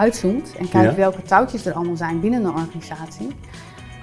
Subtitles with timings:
[0.00, 0.94] uitzoomt en kijkt Ja.
[0.96, 3.28] welke touwtjes er allemaal zijn binnen een organisatie,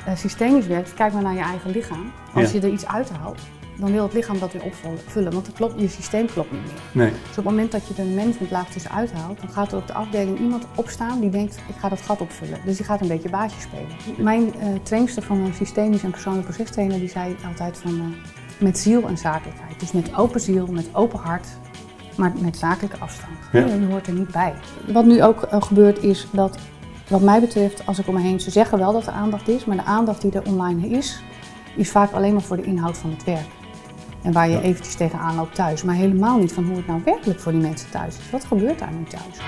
[0.06, 2.12] eh, systemisch werkt, kijk maar naar je eigen lichaam.
[2.34, 2.60] Als Ja.
[2.60, 3.40] je er iets uithaalt,
[3.80, 7.04] dan wil het lichaam dat weer opvullen, want het klopt, je systeem klopt niet meer.
[7.04, 7.12] Nee.
[7.12, 9.88] Dus op het moment dat je er een managementlaag tussen uithaalt, dan gaat er op
[9.88, 12.60] de afdeling iemand opstaan die denkt, ik ga dat gat opvullen.
[12.66, 14.24] Dus die gaat een beetje baasje spelen.
[14.24, 18.78] Mijn eh trainster van een systemisch en persoonlijk procestrainer, die zei altijd van, eh, met
[18.78, 19.80] ziel en zakelijkheid.
[19.80, 21.48] Dus met open ziel, met open hart,
[22.18, 23.38] maar met zakelijke afstand.
[23.52, 23.66] Ja.
[23.66, 24.54] Je hoort er niet bij.
[24.88, 26.58] Wat nu ook eh, gebeurt is dat,
[27.08, 29.66] wat mij betreft, als ik om me heen, ze zeggen wel dat er aandacht is,
[29.66, 31.22] maar de aandacht die er online is,
[31.76, 33.48] is vaak alleen maar voor de inhoud van het werk.
[34.24, 34.62] En waar je Ja.
[34.62, 35.84] eventjes tegenaan loopt thuis.
[35.84, 38.30] Maar helemaal niet van hoe het nou werkelijk voor die mensen thuis is.
[38.32, 39.40] Wat gebeurt daar nu thuis?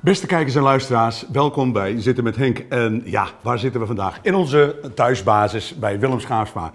[0.00, 2.58] Beste kijkers en luisteraars, welkom bij Zitten met Henk.
[2.58, 4.18] En ja, waar zitten we vandaag?
[4.22, 6.70] In onze thuisbasis bij Willem Schaafsma,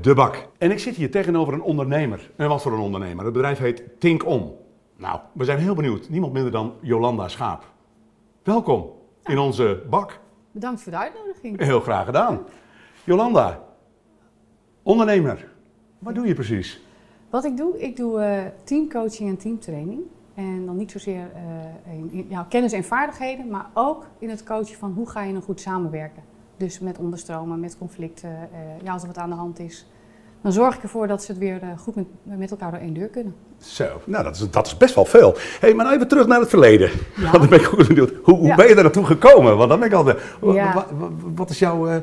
[0.00, 0.48] De Bak.
[0.58, 2.30] En ik zit hier tegenover een ondernemer.
[2.36, 3.24] En wat voor een ondernemer?
[3.24, 4.54] Het bedrijf heet Think Om.
[4.96, 6.08] Nou, we zijn heel benieuwd.
[6.08, 7.64] Niemand minder dan Jolanda Schaap.
[8.42, 8.90] Welkom
[9.24, 10.20] in onze bak.
[10.52, 11.60] Bedankt voor de uitnodiging.
[11.62, 12.40] Heel graag gedaan.
[13.04, 13.62] Jolanda,
[14.82, 15.48] ondernemer.
[15.98, 16.80] Wat doe je precies?
[17.30, 20.00] Wat ik doe, ik doe eh, teamcoaching en teamtraining.
[20.34, 24.44] En dan niet zozeer eh, in, in- ja, kennis en vaardigheden, maar ook in het
[24.44, 26.22] coachen van hoe ga je nou goed samenwerken.
[26.60, 29.86] Dus met onderstromen, met conflicten, eh, ja, als er wat aan de hand is.
[30.42, 32.94] Dan zorg ik ervoor dat ze het weer eh, goed met, met elkaar door één
[32.94, 33.34] deur kunnen.
[33.58, 35.34] Zo, nou dat is, dat is best wel veel.
[35.60, 36.90] hey, maar nou even terug naar het verleden.
[37.16, 37.22] Ja.
[37.30, 38.12] Want dan ben ik goed benieuwd.
[38.22, 38.54] Hoe, hoe Ja.
[38.54, 39.56] ben je daar naartoe gekomen?
[39.56, 40.18] Want dan ben ik altijd...
[40.42, 40.74] Ja.
[40.74, 41.96] wa- wa- wat is jouw eh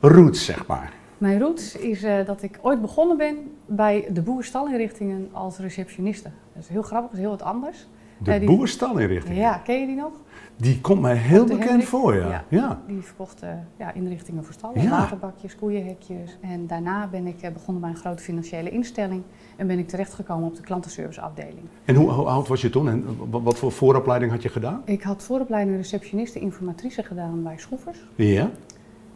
[0.00, 0.92] roots, zeg maar?
[1.18, 6.30] Mijn roots is dat ik ooit begonnen ben bij de boerenstalinrichtingen als receptioniste.
[6.54, 7.86] Dat is heel grappig, dat is heel wat anders.
[8.18, 9.36] De die- boerstalinrichting.
[9.38, 10.12] Ja, ken je die nog?
[10.60, 11.88] Die komt mij heel bekend Hendrik?
[11.88, 12.28] voor, ja.
[12.28, 12.44] Ja.
[12.48, 12.80] ja.
[12.86, 14.90] Die verkocht eh, ja, inrichtingen voor stallen, Ja.
[14.90, 16.38] waterbakjes, koeienhekjes.
[16.40, 19.22] En daarna ben ik eh, begonnen bij een grote financiële instelling
[19.56, 21.64] en ben ik terechtgekomen op de klantenserviceafdeling.
[21.84, 24.82] En hoe, hoe oud was je toen en wat, wat voor vooropleiding had je gedaan?
[24.84, 27.98] Ik had vooropleiding receptioniste informatrice gedaan bij Schroevers.
[28.14, 28.50] Ja.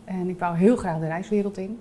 [0.05, 1.79] En ik wou heel graag de reiswereld in.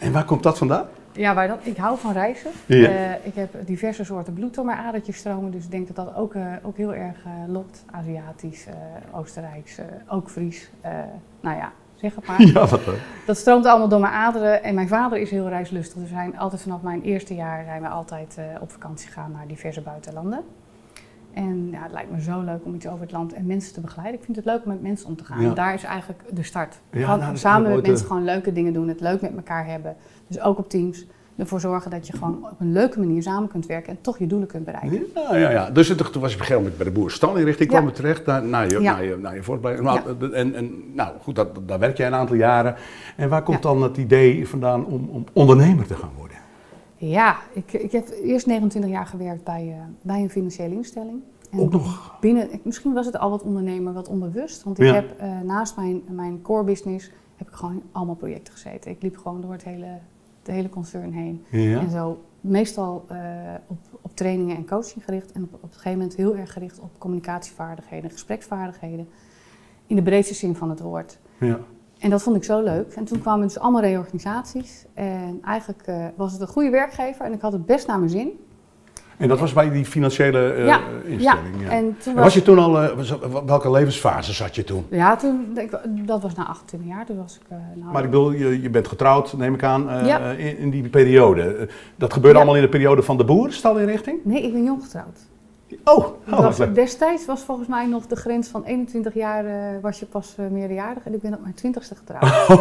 [0.00, 0.84] En waar komt dat vandaan?
[1.16, 1.58] Ja, waar dan?
[1.62, 2.50] Ik hou van reizen.
[2.66, 2.88] Ja.
[2.88, 6.14] Eh, ik heb diverse soorten bloed door mijn adertjes stromen, dus ik denk dat dat
[6.14, 7.84] ook, eh, ook heel erg eh, lokt.
[7.90, 8.66] Aziatisch,
[9.12, 9.78] Oostenrijks,
[10.08, 10.70] ook Fries.
[11.40, 12.42] nou ja, zeg het maar.
[12.52, 12.80] Ja, wat.
[13.26, 14.62] Dat stroomt allemaal door mijn aderen.
[14.62, 15.94] En mijn vader is heel reislustig.
[16.00, 19.46] Dus we zijn altijd vanaf mijn eerste jaar zijn we altijd op vakantie gegaan naar
[19.46, 20.44] diverse buitenlanden.
[21.36, 23.80] En ja, het lijkt me zo leuk om iets over het land en mensen te
[23.80, 24.18] begeleiden.
[24.18, 25.40] Ik vind het leuk om met mensen om te gaan.
[25.40, 25.48] Ja.
[25.48, 26.78] En daar is eigenlijk de start.
[26.90, 28.88] Ja, nou, samen ik met mensen gewoon leuke dingen doen.
[28.88, 29.96] Het leuk met elkaar hebben.
[30.26, 31.06] Dus ook op teams.
[31.36, 34.26] Ervoor zorgen dat je gewoon op een leuke manier samen kunt werken en toch je
[34.26, 35.06] doelen kunt bereiken.
[35.14, 35.70] Ja, ja, ja.
[35.70, 37.76] Dus toen was je op een gegeven moment bij de boerenstalinrichting Ja.
[37.76, 38.92] kwam je terecht naar, naar, je, Ja.
[38.92, 39.82] naar, je, naar je.
[39.82, 42.74] Nou, En, en nou goed, dat, daar werk jij een aantal jaren.
[43.16, 43.68] En waar komt Ja.
[43.68, 46.25] dan het idee vandaan om, om ondernemer te gaan worden?
[47.10, 51.20] Ja, ik, ik heb eerst 29 jaar gewerkt bij, eh, bij een financiële instelling.
[51.50, 52.16] En Ook nog?
[52.20, 54.62] Binnen, misschien was het al wat ondernemer, wat onbewust.
[54.62, 54.94] Want ik Ja.
[54.94, 58.90] heb eh, naast mijn, mijn core business heb ik gewoon allemaal projecten gezeten.
[58.90, 59.98] Ik liep gewoon door het hele,
[60.42, 61.44] de hele concern heen.
[61.50, 61.80] Ja.
[61.80, 63.18] En zo meestal eh,
[63.66, 65.32] op, op trainingen en coaching gericht.
[65.32, 69.08] En op, op een gegeven moment heel erg gericht op communicatievaardigheden, gespreksvaardigheden.
[69.86, 71.18] In de breedste zin van het woord.
[71.40, 71.58] ja.
[71.98, 72.92] En dat vond ik zo leuk.
[72.94, 74.84] En toen kwamen dus allemaal reorganisaties.
[74.94, 78.10] En eigenlijk eh, was het een goede werkgever en ik had het best naar mijn
[78.10, 78.30] zin.
[79.16, 81.60] En dat was bij die financiële Ja, instelling.
[81.62, 81.68] Ja.
[81.70, 82.96] En toen En was je toen al, eh,
[83.46, 84.86] welke levensfase zat je toen?
[84.90, 87.06] Ja, toen, ik- dat was na 28 jaar.
[87.06, 87.56] Toen was ik.
[87.74, 90.30] nou, Maar ik bedoel, je, je bent getrouwd, neem ik aan, Ja.
[90.30, 91.68] in, in die periode.
[91.96, 92.42] Dat gebeurde Ja.
[92.44, 94.18] allemaal in de periode van de boerenstalinrichting?
[94.24, 95.18] Nee, ik ben jong getrouwd.
[95.84, 99.44] Oh, Dat oh wat was, destijds was volgens mij nog de grens van 21 jaar
[99.46, 101.02] eh, was je pas eh, meerderjarig.
[101.04, 102.48] En ik ben op mijn 20ste getrouwd.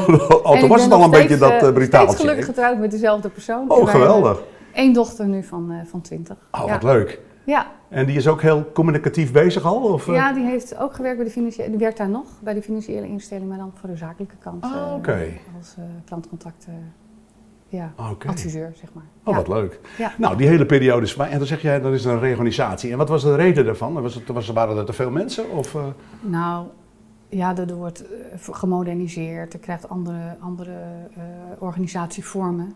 [0.46, 2.18] Oh, En toen ik was het al een beetje dat eh, uh, Steeds brutaaltje.
[2.18, 3.70] gelukkig getrouwd met dezelfde persoon.
[3.72, 4.44] Oh, wij geweldig.
[4.74, 6.38] één dochter nu van, eh, van 20.
[6.52, 6.72] Oh, ja.
[6.72, 7.20] wat leuk.
[7.44, 9.78] Ja, En die is ook heel communicatief bezig al?
[9.84, 10.14] Of, eh?
[10.14, 11.70] ja, die heeft ook gewerkt bij de financiële.
[11.70, 14.64] Die werkt daar nog bij de financiële instelling, maar dan voor de zakelijke kant.
[14.64, 15.28] Ah, eh, oké.
[15.60, 16.66] Als eh klantcontact.
[17.76, 17.94] Ja,
[18.26, 19.04] adviseur, zeg maar.
[19.24, 19.40] Oh, ja.
[19.40, 19.80] wat leuk.
[19.98, 20.14] Ja.
[20.18, 21.16] Nou, die hele periode is.
[21.16, 22.92] En dan zeg jij, dat is een reorganisatie.
[22.92, 24.02] En wat was de reden daarvan?
[24.02, 25.52] Was het, was, waren er te veel mensen?
[25.52, 25.82] Of, eh?
[26.22, 26.68] Nou,
[27.30, 30.76] ja, er, er wordt eh, gemoderniseerd, er krijgt andere, andere
[31.16, 31.24] eh,
[31.60, 32.74] organisatievormen.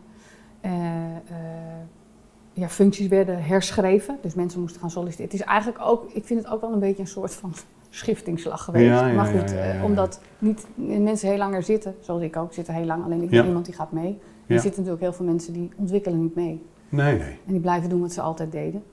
[2.54, 5.32] Ja, functies werden herschreven, dus mensen moesten gaan solliciteren.
[5.32, 7.54] Het is eigenlijk ook, ik vind het ook wel een beetje een soort van
[7.90, 8.86] schiftingsslag geweest.
[8.86, 12.54] Ja, ja, maar goed, ja, eh, omdat niet mensen heel langer zitten, zoals ik ook,
[12.54, 13.04] zitten heel lang.
[13.04, 13.46] Alleen ik ben Ja.
[13.46, 14.20] iemand die gaat mee.
[14.48, 16.66] Er zitten natuurlijk heel veel mensen die ontwikkelen niet mee.
[16.90, 17.38] Nee, nee.
[17.46, 18.84] En die blijven doen wat ze altijd deden.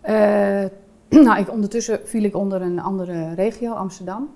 [0.00, 0.64] Eh,
[1.26, 4.28] nou, ik, ondertussen viel ik onder een andere regio, Amsterdam.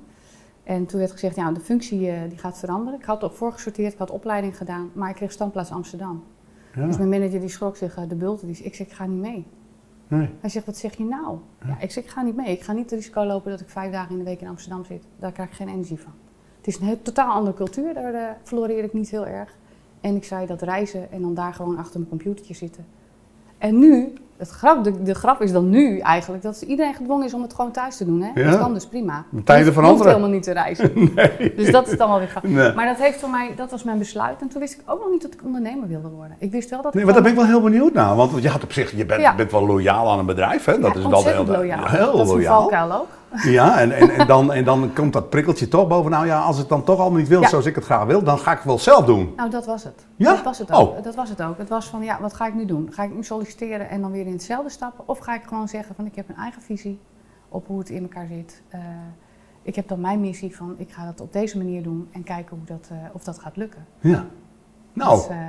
[0.62, 2.98] En toen werd gezegd, ja, de functie eh, die gaat veranderen.
[2.98, 6.22] Ik had op voorgesorteerd, ik had opleiding gedaan, maar ik kreeg standplaats Amsterdam.
[6.74, 8.46] Dus mijn manager die schrok zich de bulten.
[8.46, 9.46] Die, ik zeg, ik ga niet mee.
[10.10, 10.28] Nee.
[10.40, 11.38] Hij zegt, wat zeg je nou?
[11.66, 12.50] Ja, ik zeg, ik ga niet mee.
[12.52, 14.84] Ik ga niet het risico lopen dat ik vijf dagen in de week in Amsterdam
[14.84, 15.04] zit.
[15.18, 16.12] Daar krijg ik geen energie van.
[16.56, 19.56] Het is een heel, totaal andere cultuur, daar uh, floreer ik niet heel erg.
[20.00, 22.86] En ik zei dat reizen en dan daar gewoon achter mijn computertje zitten.
[23.58, 27.34] En nu, het grap, de, de grap is dan nu eigenlijk dat iedereen gedwongen is
[27.34, 28.22] om het gewoon thuis te doen.
[28.22, 28.40] Hè?
[28.42, 28.50] Ja.
[28.50, 29.24] Dat kan dus prima.
[29.44, 29.88] Tijden Je veranderen.
[29.96, 30.92] hoeft helemaal niet te reizen.
[31.14, 31.54] Nee.
[31.56, 32.50] Dus dat is dan wel weer grappig.
[32.50, 32.72] Nee.
[32.74, 34.40] Maar dat, heeft voor mij, dat was mijn besluit.
[34.40, 36.36] En toen wist ik ook nog niet dat ik ondernemer wilde worden.
[36.38, 38.16] Ik wist wel dat Nee, ik maar daar ben ik wel heel benieuwd naar.
[38.16, 39.34] Want je had op zich, je bent, Ja.
[39.34, 40.78] bent wel loyaal aan een bedrijf, hè?
[40.80, 41.86] Dat Ja, is ontzettend heel, loyaal.
[41.86, 42.60] heel dat is loyaal.
[42.60, 43.06] valkuil ook.
[43.42, 46.10] Ja, en, en, en, dan, en dan komt dat prikkeltje toch boven.
[46.10, 47.48] Nou ja, als het dan toch allemaal niet wil Ja.
[47.48, 49.32] zoals ik het graag wil, dan ga ik het wel zelf doen.
[49.36, 50.06] Nou, dat was het.
[50.16, 50.34] Ja?
[50.34, 50.96] Dat was het ook.
[50.96, 51.02] Oh.
[51.04, 51.58] Dat was het ook.
[51.58, 52.88] Het was van, ja, wat ga ik nu doen?
[52.92, 55.08] Ga ik nu solliciteren en dan weer in hetzelfde stappen?
[55.08, 56.98] Of ga ik gewoon zeggen van, ik heb een eigen visie
[57.48, 58.62] op hoe het in elkaar zit.
[58.68, 58.80] Eh,
[59.62, 62.56] ik heb dan mijn missie van, ik ga dat op deze manier doen en kijken
[62.56, 63.86] hoe dat, eh, of dat gaat lukken.
[64.00, 64.26] Ja.
[64.92, 65.48] Nou, Dus, eh,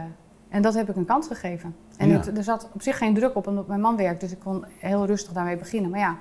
[0.50, 1.75] en dat heb ik een kans gegeven.
[1.98, 2.18] En Ja.
[2.18, 4.22] het- er zat op zich geen druk op, omdat mijn man werkt.
[4.22, 5.89] Dus ik kon heel rustig daarmee beginnen.
[5.92, 6.18] Maar ja,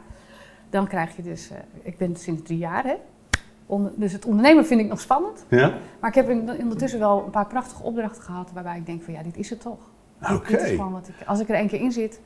[0.71, 1.51] dan krijg je dus...
[1.83, 2.95] ik ben sinds drie jaar, hè.
[3.67, 5.45] Onder- dus het ondernemen vind ik nog spannend.
[5.49, 5.75] ja?
[6.01, 8.51] Maar ik heb in- ondertussen wel een paar prachtige opdrachten gehad...
[8.53, 9.79] waarbij ik denk van, ja, dit is het toch.
[10.19, 10.51] Dit- Oké.
[10.51, 11.27] Dit is gewoon wat ik...
[11.27, 12.21] Als ik er één keer in zit,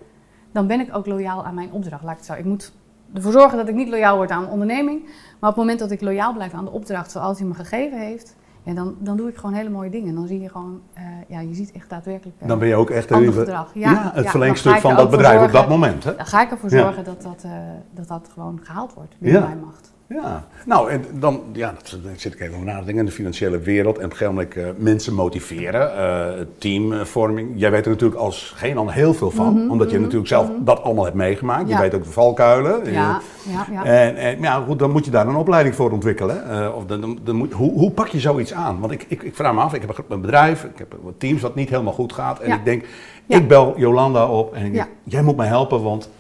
[0.55, 2.03] dan ben ik ook loyaal aan mijn opdracht.
[2.03, 2.33] Laat ik het zo.
[2.35, 2.73] Ik moet
[3.15, 5.03] ervoor zorgen dat ik niet loyaal word aan een onderneming.
[5.05, 7.99] Maar op het moment dat ik loyaal blijf aan de opdracht zoals hij me gegeven
[7.99, 8.37] heeft...
[8.63, 10.15] Ja, dan, dan doe ik gewoon hele mooie dingen.
[10.15, 12.91] Dan zie je gewoon, eh, ja, je ziet echt daadwerkelijk eh, Dan ben je ook
[12.91, 13.71] echt even- gedrag.
[13.75, 16.05] ja, Ja, het ja, verlengstuk van dat bedrijf op dat moment.
[16.05, 16.17] Hè?
[16.17, 17.51] Dan ga ik ervoor zorgen dat, dat, eh,
[17.91, 19.47] dat dat gewoon gehaald wordt binnen Ja.
[19.47, 19.93] mijn macht.
[20.09, 22.99] Ja, nou en dan ja, dat, daar zit ik even over na te denken.
[22.99, 27.51] In de financiële wereld en op een gegeven moment eh, mensen motiveren, eh, teamvorming.
[27.55, 30.83] Jij weet er natuurlijk als geen ander heel veel van, omdat je natuurlijk zelf dat
[30.83, 31.67] allemaal hebt meegemaakt.
[31.69, 32.93] Je Mhm, weet ook de valkuilen.
[32.93, 33.85] Ja, Eh, ja, ja.
[33.85, 36.75] En, en ja, goed, dan moet je daar een opleiding voor ontwikkelen.
[36.75, 38.81] Of dan, dan, dan moet, hoe, hoe pak je zoiets aan?
[38.81, 41.41] Want ik, ik, ik vraag me af, ik heb een- bedrijf, ik heb wat teams
[41.41, 42.39] wat niet helemaal goed gaat.
[42.41, 42.85] En ik denk,
[43.27, 44.83] ik bel Jolanda op en ik Ja.
[44.83, 46.11] denk, jij moet mij helpen, want...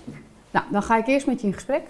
[0.50, 1.80] Nou, dan ga ik eerst met je in gesprek.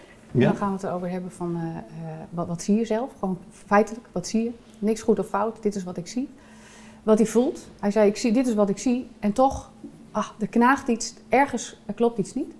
[0.40, 0.46] Ja.
[0.46, 3.10] Dan gaan we het erover hebben van, eh, eh, wat, wat zie je zelf?
[3.18, 4.50] Gewoon feitelijk, wat zie je?
[4.78, 6.28] Niks goed of fout, dit is wat ik zie.
[7.02, 7.68] Wat hij voelt.
[7.80, 9.08] Hij zei, ik zie, dit is wat ik zie.
[9.20, 9.70] En toch,
[10.10, 12.54] ah, er knaagt iets, ergens er klopt iets niet.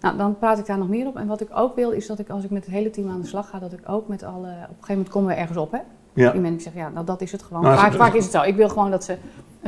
[0.00, 1.16] Nou, dan praat ik daar nog meer op.
[1.16, 3.20] En wat ik ook wil, is dat ik als ik met het hele team aan
[3.20, 4.34] de slag ga, dat ik ook met alle...
[4.36, 5.78] Op een gegeven moment komen we ergens op, hè?
[6.12, 6.30] Ja.
[6.32, 7.62] Die mensen zeggen, ja, nou dat is het gewoon.
[7.62, 8.42] Nou, vaak, vaak is het zo.
[8.42, 9.16] Ik wil gewoon dat ze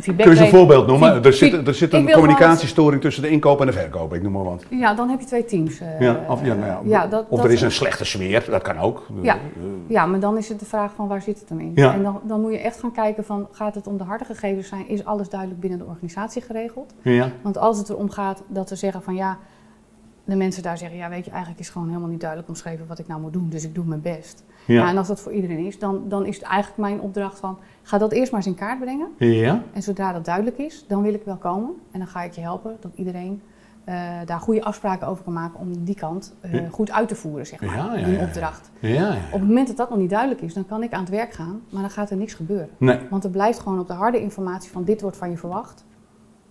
[0.04, 1.12] Kun je eens een voorbeeld noemen?
[1.12, 4.32] Feed- Er zit, er zit een communicatiestoring tussen de inkoop en de verkoop, ik noem
[4.32, 4.64] maar wat.
[4.70, 5.80] Ja, dan heb je twee teams.
[5.80, 8.44] eh, Ja, of ja, nou ja, ja, dat, of dat- er is een slechte sfeer,
[8.50, 9.06] dat kan ook.
[9.22, 9.34] Ja.
[9.34, 9.40] Eh,
[9.86, 11.72] Ja, maar dan is het de vraag van waar zit het hem in?
[11.76, 14.68] En dan, dan moet je echt gaan kijken van, gaat het om de harde gegevens
[14.68, 14.88] zijn?
[14.88, 16.94] Is alles duidelijk binnen de organisatie geregeld?
[17.02, 17.28] ja.
[17.42, 19.38] Want als het erom gaat dat ze zeggen van ja,
[20.24, 22.98] de mensen daar zeggen, ja weet je, eigenlijk is gewoon helemaal niet duidelijk omschreven wat
[22.98, 24.44] ik nou moet doen, dus ik doe mijn best.
[24.74, 24.88] Ja.
[24.88, 27.98] En als dat voor iedereen is, dan, dan is het eigenlijk mijn opdracht van, ga
[27.98, 29.08] dat eerst maar eens in kaart brengen.
[29.16, 29.62] Ja.
[29.72, 31.70] En zodra dat duidelijk is, dan wil ik wel komen.
[31.90, 33.42] En dan ga ik je helpen dat iedereen
[33.84, 33.94] eh,
[34.24, 37.60] daar goede afspraken over kan maken om die kant eh, goed uit te voeren, zeg
[37.60, 38.70] maar, Ja, ja, die opdracht.
[38.78, 39.16] Ja, ja.
[39.32, 41.32] Op het moment dat dat nog niet duidelijk is, dan kan ik aan het werk
[41.32, 42.68] gaan, maar dan gaat er niks gebeuren.
[42.76, 42.98] Nee.
[43.10, 45.84] Want er blijft gewoon op de harde informatie van dit wordt van je verwacht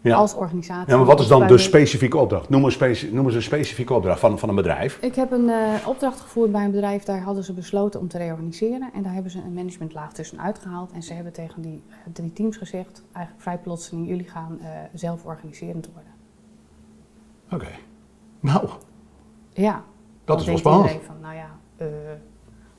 [0.02, 0.16] Ja.
[0.16, 0.92] als organisatie.
[0.92, 2.50] ja, maar wat is dan de specifieke opdracht?
[2.50, 4.98] Noem eens, speci- noem eens een specifieke opdracht van, van een bedrijf.
[5.02, 8.18] Ik heb een eh, opdracht gevoerd bij een bedrijf, daar hadden ze besloten om te
[8.18, 8.90] reorganiseren.
[8.94, 10.92] En daar hebben ze een managementlaag tussenuit gehaald.
[10.92, 14.68] En ze hebben tegen die eh, drie teams gezegd, eigenlijk vrij plotseling, jullie gaan eh
[14.94, 16.12] zelf organiserend worden.
[17.52, 17.78] Oké.
[18.40, 18.70] Nou,
[19.54, 19.84] Ja.
[20.26, 20.92] dat is wel spannend.
[21.06, 21.88] van, nou ja, eh,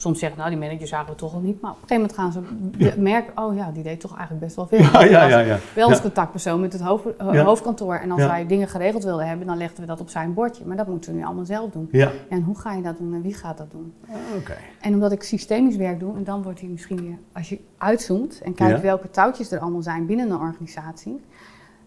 [0.00, 1.60] soms zeggen nou die manager zagen we toch al niet.
[1.60, 4.56] Maar op een gegeven moment gaan ze merken, oh ja, die deed toch eigenlijk best
[4.56, 4.78] wel veel.
[4.78, 5.38] Ja, ja, ja.
[5.38, 5.58] ja.
[5.74, 7.94] Wel als contactpersoon met het hoofd, eh, hoofdkantoor.
[7.94, 10.64] En als wij dingen geregeld wilden hebben, dan legden we dat op zijn bordje.
[10.66, 11.88] Maar dat moeten we nu allemaal zelf doen.
[11.92, 12.10] Ja.
[12.28, 13.92] En hoe ga je dat doen en wie gaat dat doen?
[14.36, 14.56] Oké.
[14.80, 18.40] En omdat ik systemisch werk doe, en dan wordt hij misschien weer, als je uitzoomt
[18.42, 21.20] en kijkt welke touwtjes er allemaal zijn binnen een organisatie.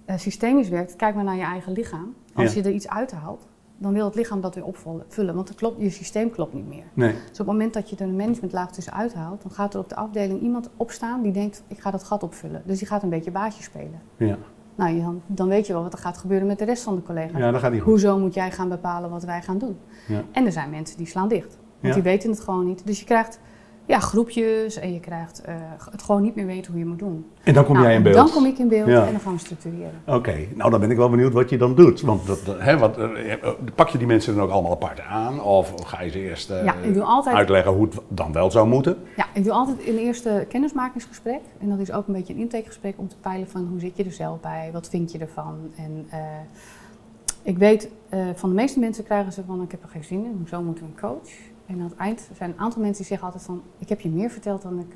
[0.05, 2.13] eh, systemisch werkt, kijk maar naar je eigen lichaam.
[2.34, 3.48] Als je er iets uithaalt,
[3.84, 5.36] dan wil het lichaam dat weer opvullen.
[5.36, 6.84] Want het klopt, je systeem klopt niet meer.
[6.94, 7.12] Nee.
[7.12, 9.90] Dus op het moment dat je er een managementlaag tussen uithaalt, dan gaat er op
[9.90, 12.62] de afdeling iemand opstaan die denkt, ik ga dat gat opvullen.
[12.66, 14.02] Dus die gaat een beetje baasje spelen.
[14.18, 14.38] Ja.
[14.75, 17.02] Nou, dan, dan weet je wel wat er gaat gebeuren met de rest van de
[17.04, 17.38] collega's.
[17.40, 17.90] ja, dat gaat niet goed.
[17.90, 19.78] Hoezo moet jij gaan bepalen wat wij gaan doen?
[20.08, 20.24] Ja.
[20.32, 21.58] En er zijn mensen die slaan dicht.
[21.80, 22.02] Want Ja.
[22.02, 22.86] die weten het gewoon niet.
[22.86, 23.40] Dus je krijgt
[23.86, 25.56] ja, groepjes en je krijgt eh,
[25.92, 27.25] het gewoon niet meer weten hoe je moet doen.
[27.44, 28.16] En dan kom Nou, jij in beeld.
[28.16, 29.06] Dan kom ik in beeld Ja.
[29.06, 30.02] en dan gaan we structureren.
[30.06, 32.02] Oké, nou dan ben ik wel benieuwd wat je dan doet.
[32.02, 33.40] Want dat, hè, wat, eh, eh,
[33.75, 35.42] pak je die mensen dan ook allemaal apart aan?
[35.42, 38.68] Of ga je ze eerst Ja, ik doe altijd- uitleggen hoe het dan wel zou
[38.68, 38.98] moeten?
[39.16, 41.40] Ja, ik doe altijd een eerste kennismakingsgesprek.
[41.60, 44.04] En dat is ook een beetje een intakegesprek om te peilen van hoe zit je
[44.04, 44.70] er zelf bij?
[44.74, 45.56] Wat vind je ervan?
[45.78, 46.08] En
[47.44, 47.90] ik weet,
[48.36, 50.84] van de meeste mensen krijgen ze van ik heb er geen zin in, hoezo moeten
[50.84, 51.30] we een coach?
[51.65, 54.10] En aan het eind zijn een aantal mensen die zeggen altijd van ik heb je
[54.10, 54.96] meer verteld dan ik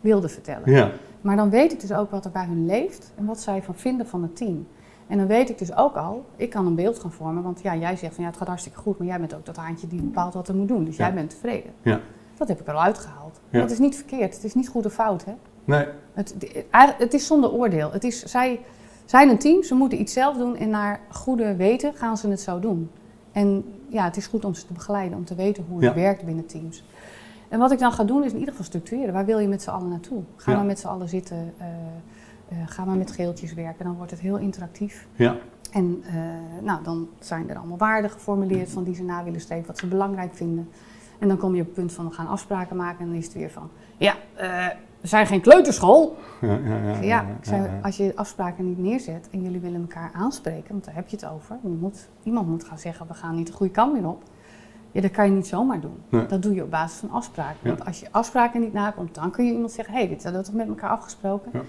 [0.00, 0.70] wilde vertellen.
[0.72, 0.90] Ja.
[1.20, 3.74] Maar dan weet ik dus ook wat er bij hun leeft en wat zij van
[3.74, 4.66] vinden van het team.
[5.06, 7.42] En dan weet ik dus ook al, ik kan een beeld gaan vormen.
[7.42, 8.98] Want ja, jij zegt van ja, het gaat hartstikke goed.
[8.98, 10.84] Maar jij bent ook dat haantje die bepaalt wat er moet doen.
[10.84, 11.04] Dus Ja.
[11.04, 11.72] jij bent tevreden.
[11.82, 12.00] Ja.
[12.36, 13.40] Dat heb ik er al uitgehaald.
[13.48, 13.60] Ja.
[13.60, 14.34] Dat is niet verkeerd.
[14.34, 15.24] Het is niet goed of fout.
[15.24, 15.32] Hè?
[15.64, 15.86] Nee.
[16.12, 16.36] Het,
[16.70, 17.92] eigenlijk- het is zonder oordeel.
[17.92, 18.60] Het is, zij
[19.04, 20.56] zijn een team, ze moeten iets zelf doen.
[20.56, 22.90] En naar goede weten gaan ze het zo doen.
[23.32, 25.18] En ja, het is goed om ze te begeleiden.
[25.18, 26.00] Om te weten hoe het Ja.
[26.00, 26.84] werkt binnen teams.
[27.48, 29.12] En wat ik dan ga doen is in ieder geval structureren.
[29.14, 30.22] Waar wil je met z'n allen naartoe?
[30.36, 30.56] Ga Ja.
[30.56, 31.54] maar met z'n allen zitten.
[31.58, 31.66] eh,
[32.48, 33.84] eh, ga maar met geeltjes werken.
[33.84, 35.06] Dan wordt het heel interactief.
[35.14, 35.36] Ja.
[35.72, 36.14] En eh,
[36.64, 39.86] nou, dan zijn er allemaal waarden geformuleerd van die ze na willen streven, wat ze
[39.86, 40.68] belangrijk vinden.
[41.18, 43.24] En dan kom je op het punt van we gaan afspraken maken en dan is
[43.24, 44.14] het weer van, ja,
[45.02, 46.16] we zijn geen kleuterschool.
[46.40, 47.78] Ja, ja, ja, Ja, ja, ik zei, ja, ja.
[47.82, 51.26] als je afspraken niet neerzet en jullie willen elkaar aanspreken, want daar heb je het
[51.26, 51.58] over.
[51.62, 54.22] Je moet, iemand moet gaan zeggen, we gaan niet de goede kant meer op.
[54.92, 55.96] Ja, dat kan je niet zomaar doen.
[56.08, 56.26] Nee.
[56.26, 57.58] Dat doe je op basis van afspraken.
[57.62, 57.68] Ja.
[57.68, 60.40] Want als je afspraken niet nakomt, dan kun je iemand zeggen, hé, hey, dit hadden
[60.40, 61.50] we toch met elkaar afgesproken.
[61.52, 61.60] Ja.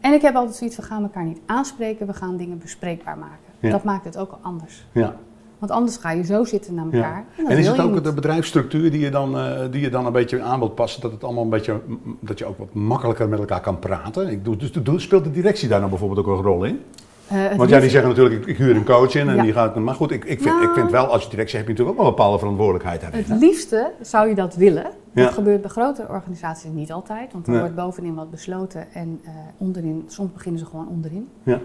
[0.00, 3.52] En ik heb altijd zoiets, we gaan elkaar niet aanspreken, we gaan dingen bespreekbaar maken.
[3.60, 3.70] Ja.
[3.70, 4.86] Dat maakt het ook al anders.
[4.92, 5.16] Ja.
[5.58, 6.96] Want anders ga je zo zitten naar Ja.
[6.96, 7.24] elkaar.
[7.48, 8.04] En, is het ook niet.
[8.04, 11.12] de bedrijfsstructuur die je, dan, eh, die je dan een beetje aan wilt passen, dat
[11.12, 11.80] het allemaal een beetje,
[12.20, 14.28] dat je ook wat makkelijker met elkaar kan praten?
[14.28, 16.80] Ik doe, dus speelt de directie daar nou bijvoorbeeld ook een rol in?
[17.28, 19.42] Eh, Want ja, die zeggen natuurlijk, ik, ik huur een coach in en Ja.
[19.42, 20.68] die gaat, maar goed, ik, ik, vind, Nou.
[20.68, 23.24] ik vind wel, als je directie heb je natuurlijk ook wel een bepaalde verantwoordelijkheid daarin.
[23.28, 24.86] Het liefste zou je dat willen.
[25.12, 25.24] Ja.
[25.24, 27.32] Dat gebeurt bij grotere organisaties niet altijd.
[27.32, 27.60] Want er Nee.
[27.60, 31.28] wordt bovenin wat besloten en eh, onderin, soms beginnen ze gewoon onderin.
[31.42, 31.60] Ja.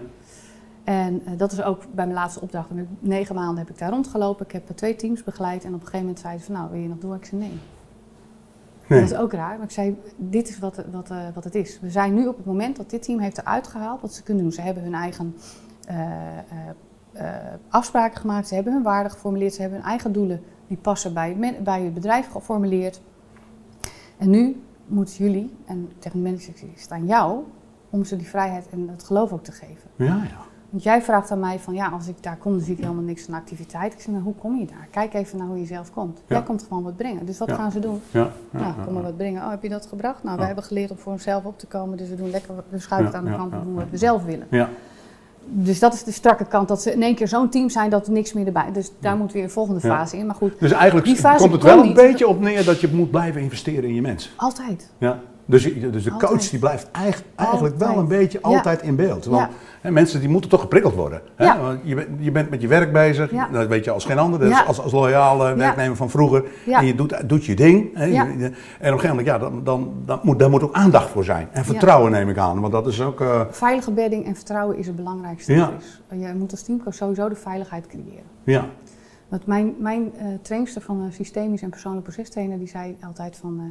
[0.84, 2.68] En eh, dat is ook bij mijn laatste opdracht.
[2.98, 4.46] Negen maanden heb ik daar rondgelopen.
[4.46, 5.64] Ik heb eh, twee teams begeleid.
[5.64, 7.14] En op een gegeven moment zeiden ze van, nou, wil je nog door?
[7.14, 7.58] Ik zei nee.
[8.86, 9.00] Nee.
[9.00, 9.56] Dat is ook raar.
[9.56, 11.80] Maar ik zei, dit is wat, wat, eh, wat het is.
[11.80, 14.42] We zijn nu op het moment dat dit team heeft eruit gehaald wat ze kunnen
[14.42, 14.52] doen.
[14.52, 15.36] Ze hebben hun eigen
[17.68, 18.48] afspraken gemaakt.
[18.48, 19.54] Ze hebben hun waarden geformuleerd.
[19.54, 23.00] Ze hebben hun eigen doelen die passen bij, het bij het bedrijf geformuleerd.
[24.18, 27.44] En nu moeten jullie, en tegen de managers, is het aan jou
[27.90, 29.90] om ze die vrijheid en het geloof ook te geven.
[29.96, 30.50] Ja, ja.
[30.72, 33.02] Want jij vraagt aan mij van ja, als ik daar kom, dan zie ik helemaal
[33.02, 33.92] niks van activiteit.
[33.92, 34.88] Ik zeg, nou, hoe kom je daar?
[34.90, 36.18] Kijk even naar hoe je zelf komt.
[36.26, 36.36] Ja.
[36.36, 37.26] Jij komt gewoon wat brengen.
[37.26, 37.54] Dus wat Ja.
[37.54, 38.00] gaan ze doen?
[38.10, 39.42] ja, nou, kom maar wat brengen.
[39.42, 40.22] Oh, heb je dat gebracht?
[40.22, 41.96] Nou, we hebben geleerd om voor onszelf op te komen.
[41.98, 43.52] Dus we doen lekker, we schuiven het aan de kant.
[43.52, 44.46] Ja, doen wat we zelf willen.
[44.50, 44.68] Ja,
[45.44, 46.68] Dus dat is de strakke kant.
[46.68, 48.72] Dat ze in één keer zo'n team zijn dat er niks meer erbij.
[48.72, 50.26] Dus daar moet weer een volgende fase in.
[50.26, 51.94] Maar goed, dus eigenlijk Die fase komt het wel een niet.
[51.94, 54.30] beetje op neer dat je moet blijven investeren in je mensen.
[54.36, 54.90] altijd.
[54.98, 55.18] Ja.
[55.52, 58.48] Dus, dus de coach die blijft eigen- eigenlijk wel een beetje Ja.
[58.56, 59.24] altijd in beeld.
[59.24, 59.48] Want
[59.80, 61.20] hè, mensen die moeten toch geprikkeld worden.
[61.36, 61.60] Hè?
[61.60, 63.48] Want je, bent- je bent met je werk bezig, Ja.
[63.52, 64.64] dat weet je als geen ander.
[64.66, 66.44] Als, als loyale werknemer van vroeger.
[66.66, 67.90] En je doet, doet je ding.
[67.94, 68.04] Hè?
[68.04, 71.24] En op een gegeven moment, ja, dan, dan, dan moet, daar moet ook aandacht voor
[71.24, 71.48] zijn.
[71.52, 72.60] En vertrouwen neem ik aan.
[72.60, 73.20] Want dat is ook...
[73.20, 75.52] eh, Veilige bedding en vertrouwen is het belangrijkste.
[75.54, 75.70] Ja.
[75.78, 78.24] Dus je moet als teamcoach sowieso de veiligheid creëren.
[78.44, 78.64] ja,
[79.28, 83.56] Want mijn, mijn eh trainster van een systemisch en persoonlijk procestrainer, die zei altijd van
[83.58, 83.64] eh,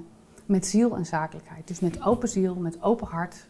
[0.51, 1.67] met ziel en zakelijkheid.
[1.67, 3.47] Dus met open ziel, met open hart,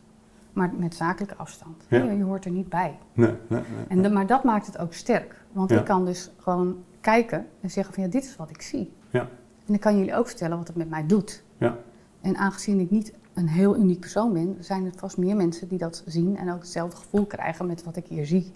[0.54, 1.86] maar met zakelijke afstand.
[1.88, 2.04] Ja.
[2.04, 2.98] Je, je hoort er niet bij.
[3.14, 3.86] nee, nee, nee.
[3.88, 5.46] En de- maar dat maakt het ook sterk.
[5.52, 5.80] Want Ja.
[5.80, 8.94] ik kan dus gewoon kijken en zeggen van ja, dit is wat ik zie.
[9.10, 9.28] Ja.
[9.68, 11.44] En ik kan jullie ook vertellen wat het met mij doet.
[11.58, 11.78] Ja.
[12.22, 15.78] En aangezien ik niet een heel uniek persoon ben, zijn er vast meer mensen die
[15.78, 18.52] dat zien en ook hetzelfde gevoel krijgen met wat ik hier zie.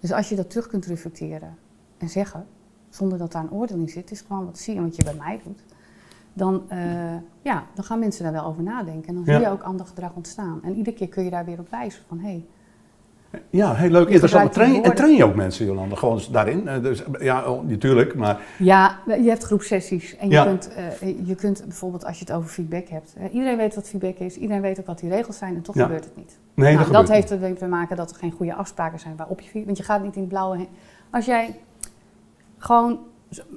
[0.00, 1.56] Dus als je dat terug kunt reflecteren
[1.98, 2.46] en zeggen,
[2.88, 5.04] zonder dat daar een oordeel in zit, het is gewoon wat zie je wat je
[5.04, 5.60] bij mij doet.
[6.38, 6.78] Dan, eh,
[7.42, 9.08] ja, dan gaan mensen daar wel over nadenken.
[9.08, 10.60] En dan zie je ook ander gedrag ontstaan.
[10.62, 12.44] En iedere keer kun je daar weer op wijzen van, hé,
[13.50, 14.08] ja, heel leuk.
[14.08, 14.52] Interessant.
[14.52, 15.96] Train, en train je ook mensen, Jolanda?
[15.96, 16.68] Gewoon daarin?
[16.68, 18.14] Eh, Dus, ja, oh, natuurlijk.
[18.14, 20.44] Maar Ja, je hebt groepsessies en je, Ja.
[20.44, 23.14] kunt, eh, je kunt bijvoorbeeld als je het over feedback hebt.
[23.32, 25.82] iedereen weet wat feedback is, iedereen weet ook wat die regels zijn en toch Ja.
[25.82, 26.38] gebeurt het niet.
[26.54, 29.40] nee, Nou, dat, dat heeft ermee te maken dat er geen goede afspraken zijn waarop
[29.40, 29.64] je.
[29.64, 30.68] Want je gaat niet in het blauwe heen.
[31.10, 31.54] Als jij
[32.58, 32.98] gewoon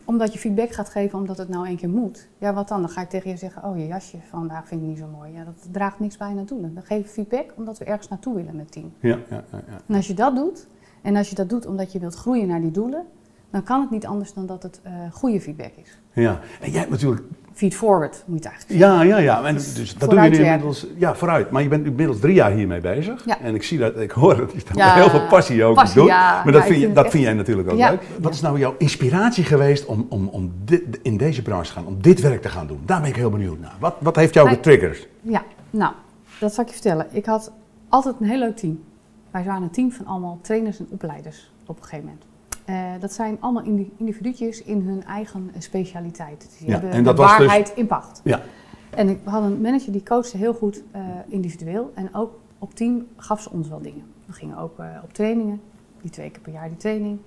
[0.06, 2.28] omdat je feedback gaat geven omdat het nou één keer moet.
[2.38, 2.82] Ja, wat dan?
[2.82, 5.32] Dan ga ik tegen je zeggen: Oh, je jasje vandaag vind ik niet zo mooi.
[5.32, 6.74] Ja, dat draagt niks bij naartoe.
[6.74, 8.94] Dan geef je feedback omdat we ergens naartoe willen met team.
[9.00, 9.82] Ja, ja, ja, ja.
[9.88, 10.68] En als je dat doet,
[11.02, 13.06] en als je dat doet omdat je wilt groeien naar die doelen,
[13.52, 15.98] dan kan het niet anders dan dat het eh, goede feedback is.
[16.14, 16.40] ja.
[16.62, 17.22] En jij hebt natuurlijk
[17.54, 19.08] Feed forward moet je eigenlijk zeggen.
[19.08, 19.44] Ja, ja, ja.
[19.48, 20.88] En dus dat doe je nu inmiddels.
[20.98, 21.52] Ja, vooruit.
[21.52, 23.26] Maar je bent inmiddels drie jaar hiermee bezig.
[23.26, 23.40] Ja.
[23.40, 25.76] En ik zie dat, ik hoor dat je daar Ja, met heel veel passie ook
[25.76, 26.10] passie, doet.
[26.10, 26.42] ja.
[26.44, 28.02] Maar dat, vind, je, dat echt- vind jij natuurlijk ook leuk.
[28.22, 31.86] Wat is nou jouw inspiratie geweest om, om, om dit, in deze branche te gaan,
[31.86, 32.80] om dit werk te gaan doen?
[32.86, 33.76] Daar ben ik heel benieuwd naar.
[33.80, 34.56] Wat, wat heeft jou Nee.
[34.56, 35.08] getriggerd?
[35.22, 35.94] Ja, nou,
[36.40, 37.08] dat zal ik je vertellen.
[37.12, 37.52] Ik had
[37.90, 38.84] altijd een heel leuk team.
[39.32, 42.24] Wij waren een team van allemaal trainers en opleiders op een gegeven moment.
[42.66, 46.42] Eh, dat zijn allemaal indi- individuutjes in hun eigen eh, specialiteit.
[46.50, 48.22] Dus die Ja, hebben en dat dus- waarheid in pacht.
[48.24, 48.42] Ja.
[48.90, 51.92] En ik had een manager die coachte heel goed eh, individueel.
[51.96, 54.04] En ook op team gaf ze ons wel dingen.
[54.26, 55.62] We gingen ook op trainingen,
[56.02, 57.20] die twee keer per jaar die training.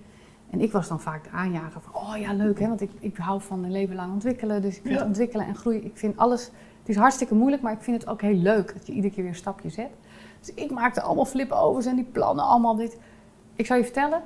[0.50, 3.16] En ik was dan vaak de aanjager van, oh ja, leuk hè, want ik, ik
[3.16, 4.62] hou van een leven lang ontwikkelen.
[4.62, 5.04] Dus ik vind Ja.
[5.06, 6.44] ontwikkelen en groeien, ik vind alles,
[6.78, 9.22] het is hartstikke moeilijk, maar ik vind het ook heel leuk dat je iedere keer
[9.22, 9.90] weer een stapje zet.
[10.40, 12.98] Dus ik maakte allemaal flip-overs en die plannen, allemaal dit.
[13.54, 14.22] Ik zou je vertellen,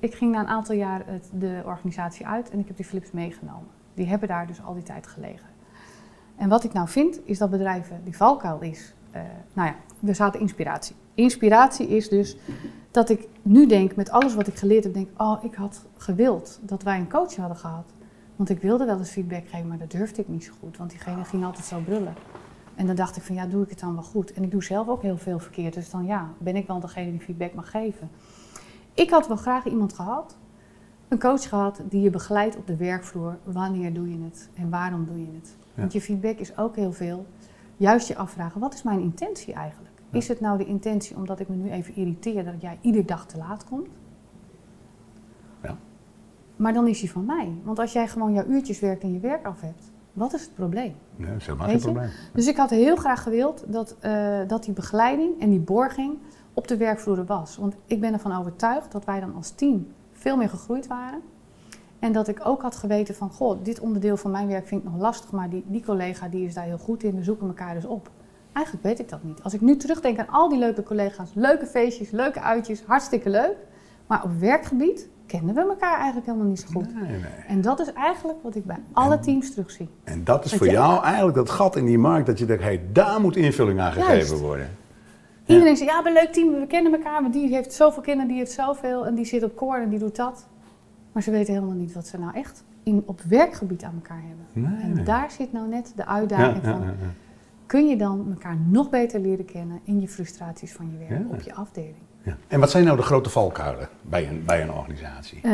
[0.00, 3.10] ik ging na een aantal jaar het, de organisatie uit en ik heb die Philips
[3.10, 3.68] meegenomen.
[3.94, 5.48] Die hebben daar dus al die tijd gelegen.
[6.36, 10.14] En wat ik nou vind, is dat bedrijven, die valkuil is, uh, nou ja, we
[10.14, 10.96] zaten inspiratie.
[11.14, 12.36] Inspiratie is dus
[12.90, 16.60] dat ik nu denk, met alles wat ik geleerd heb, denk oh, ik had gewild
[16.62, 17.92] dat wij een coach hadden gehad.
[18.36, 20.90] Want ik wilde wel eens feedback geven, maar dat durfde ik niet zo goed, want
[20.90, 22.14] diegene ging altijd zo brullen.
[22.74, 24.32] En dan dacht ik van, ja, doe ik het dan wel goed?
[24.32, 27.10] En ik doe zelf ook heel veel verkeerd, dus dan ja, ben ik wel degene
[27.10, 28.10] die feedback mag geven.
[28.94, 30.36] Ik had wel graag iemand gehad,
[31.08, 33.38] een coach gehad, die je begeleidt op de werkvloer.
[33.44, 35.56] Wanneer doe je het en waarom doe je het?
[35.74, 37.26] Want je feedback is ook heel veel.
[37.76, 39.90] Juist je afvragen, wat is mijn intentie eigenlijk?
[40.10, 43.26] Is het nou de intentie omdat ik me nu even irriteer dat jij iedere dag
[43.26, 43.88] te laat komt?
[45.62, 45.76] Ja.
[46.56, 47.52] Maar dan is hij van mij.
[47.62, 50.54] Want als jij gewoon jouw uurtjes werkt en je werk af hebt, wat is het
[50.54, 50.94] probleem?
[51.16, 52.10] Nee, dat is helemaal geen probleem.
[52.32, 56.18] Dus ik had heel graag gewild dat, uh, dat die begeleiding en die borging
[56.60, 57.56] op de werkvloer was.
[57.56, 61.20] Want ik ben ervan overtuigd dat wij dan als team veel meer gegroeid waren.
[61.98, 64.90] En dat ik ook had geweten van, goh, dit onderdeel van mijn werk vind ik
[64.90, 67.74] nog lastig, maar die, die collega die is daar heel goed in, we zoeken elkaar
[67.74, 68.10] dus op.
[68.52, 69.42] Eigenlijk weet ik dat niet.
[69.42, 73.56] Als ik nu terugdenk aan al die leuke collega's, leuke feestjes, leuke uitjes, hartstikke leuk.
[74.06, 76.94] Maar op werkgebied kennen we elkaar eigenlijk helemaal niet zo goed.
[76.94, 77.20] Nee, nee.
[77.48, 79.88] En dat is eigenlijk wat ik bij alle teams terugzie.
[80.04, 82.68] En dat is voor jou eigenlijk dat gat in die markt dat je denkt, hé,
[82.68, 84.78] hey, daar moet invulling aan gegeven worden.
[85.52, 88.28] Iedereen zegt, ja, we een leuk team, we kennen elkaar, maar die heeft zoveel kinderen,
[88.28, 90.46] die heeft zoveel en die zit op koor en die doet dat.
[91.12, 94.46] Maar ze weten helemaal niet wat ze nou echt in, op werkgebied aan elkaar hebben.
[94.52, 96.84] Nee, en daar zit nou net de uitdaging van.
[97.66, 101.40] Kun je dan elkaar nog beter leren kennen in je frustraties van je werk op
[101.40, 101.94] je afdeling?
[102.22, 102.36] Ja.
[102.48, 105.36] En wat zijn nou de grote valkuilen bij een, bij een organisatie?
[105.36, 105.52] Uh,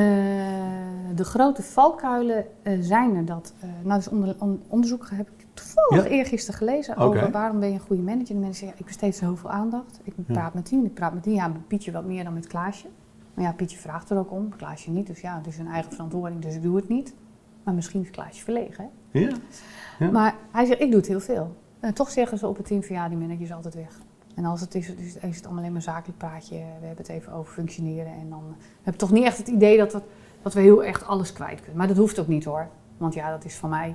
[1.15, 3.53] de grote valkuilen uh, zijn er dat.
[3.65, 4.37] Uh, nou, dus onder,
[4.69, 6.11] onderzoek heb ik toevallig ja?
[6.11, 8.35] eergisteren gelezen over waarom ben je een goede manager.
[8.35, 10.01] De mensen zeggen, ik besteed zoveel aandacht.
[10.03, 11.35] Ik praat met die, ik praat met die.
[11.35, 12.87] Ja, met Pietje wat meer dan met Klaasje.
[13.35, 15.07] Maar ja, Pietje vraagt er ook om, Klaasje niet.
[15.07, 17.14] Dus ja, het is een eigen verantwoording, dus ik doe het niet.
[17.62, 19.19] Maar misschien is Klaasje verlegen, hè?
[19.21, 19.37] Ja.
[19.99, 20.11] ja.
[20.11, 21.57] Maar hij zegt, ik doe het heel veel.
[21.81, 24.01] En toch zeggen ze op het team van, ja, die manager is altijd weg.
[24.35, 26.55] En als het is, is het allemaal alleen maar een zakelijk praatje.
[26.55, 28.12] We hebben het even over functioneren.
[28.12, 30.03] En dan heb ik toch niet echt het idee dat, dat,
[30.42, 31.77] dat we heel echt alles kwijt kunnen.
[31.77, 32.69] Maar dat hoeft ook niet hoor.
[32.97, 33.95] Want ja, dat is van mij.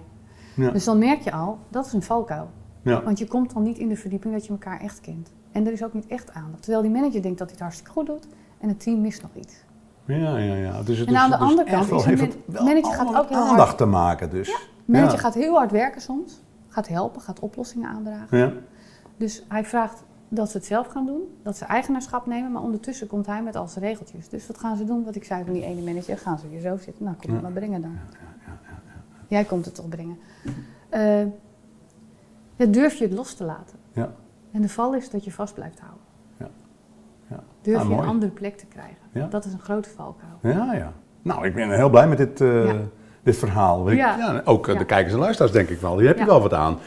[0.54, 0.72] Ja.
[0.72, 2.50] Dus dan merk je al, dat is een valkuil.
[2.82, 3.04] Ja.
[3.04, 5.32] Want je komt dan niet in de verdieping dat je elkaar echt kent.
[5.52, 6.64] En er is ook niet echt aandacht.
[6.64, 8.28] Terwijl die manager denkt dat hij het hartstikke goed doet
[8.60, 9.64] en het team mist nog iets.
[10.06, 10.84] Ja, ja, ja.
[10.84, 13.78] Dus het en aan de andere kant is een manager gaat ook heel aandacht hard...
[13.78, 14.48] te maken dus.
[14.48, 16.42] Ja, manager gaat heel hard werken soms.
[16.68, 18.38] Gaat helpen, gaat oplossingen aandragen.
[18.38, 18.52] Ja.
[19.18, 23.08] Dus hij vraagt dat ze het zelf gaan doen, dat ze eigenaarschap nemen, maar ondertussen
[23.08, 24.30] komt hij met al zijn regeltjes.
[24.30, 25.04] Dus wat gaan ze doen?
[25.04, 27.06] Wat ik zei van die ene manager, gaan ze hier zo zitten.
[27.06, 27.98] Nou, kom het maar brengen dan.
[29.32, 30.18] Jij komt het toch brengen.
[30.92, 33.78] Uh, durf je het los te laten.
[33.94, 34.14] Ja.
[34.52, 36.00] En de val is dat je vast blijft houden.
[37.62, 39.30] Durf ah, je een andere plek te krijgen.
[39.30, 40.40] Dat is een grote valkuil.
[40.42, 40.94] Ja, ja.
[41.22, 42.74] Nou, ik ben heel blij met dit, uh,
[43.24, 43.92] dit verhaal.
[43.92, 44.42] ja.
[44.46, 45.96] ook uh, de kijkers en luisteraars denk ik wel.
[45.96, 46.78] Die heb je wel wat aan.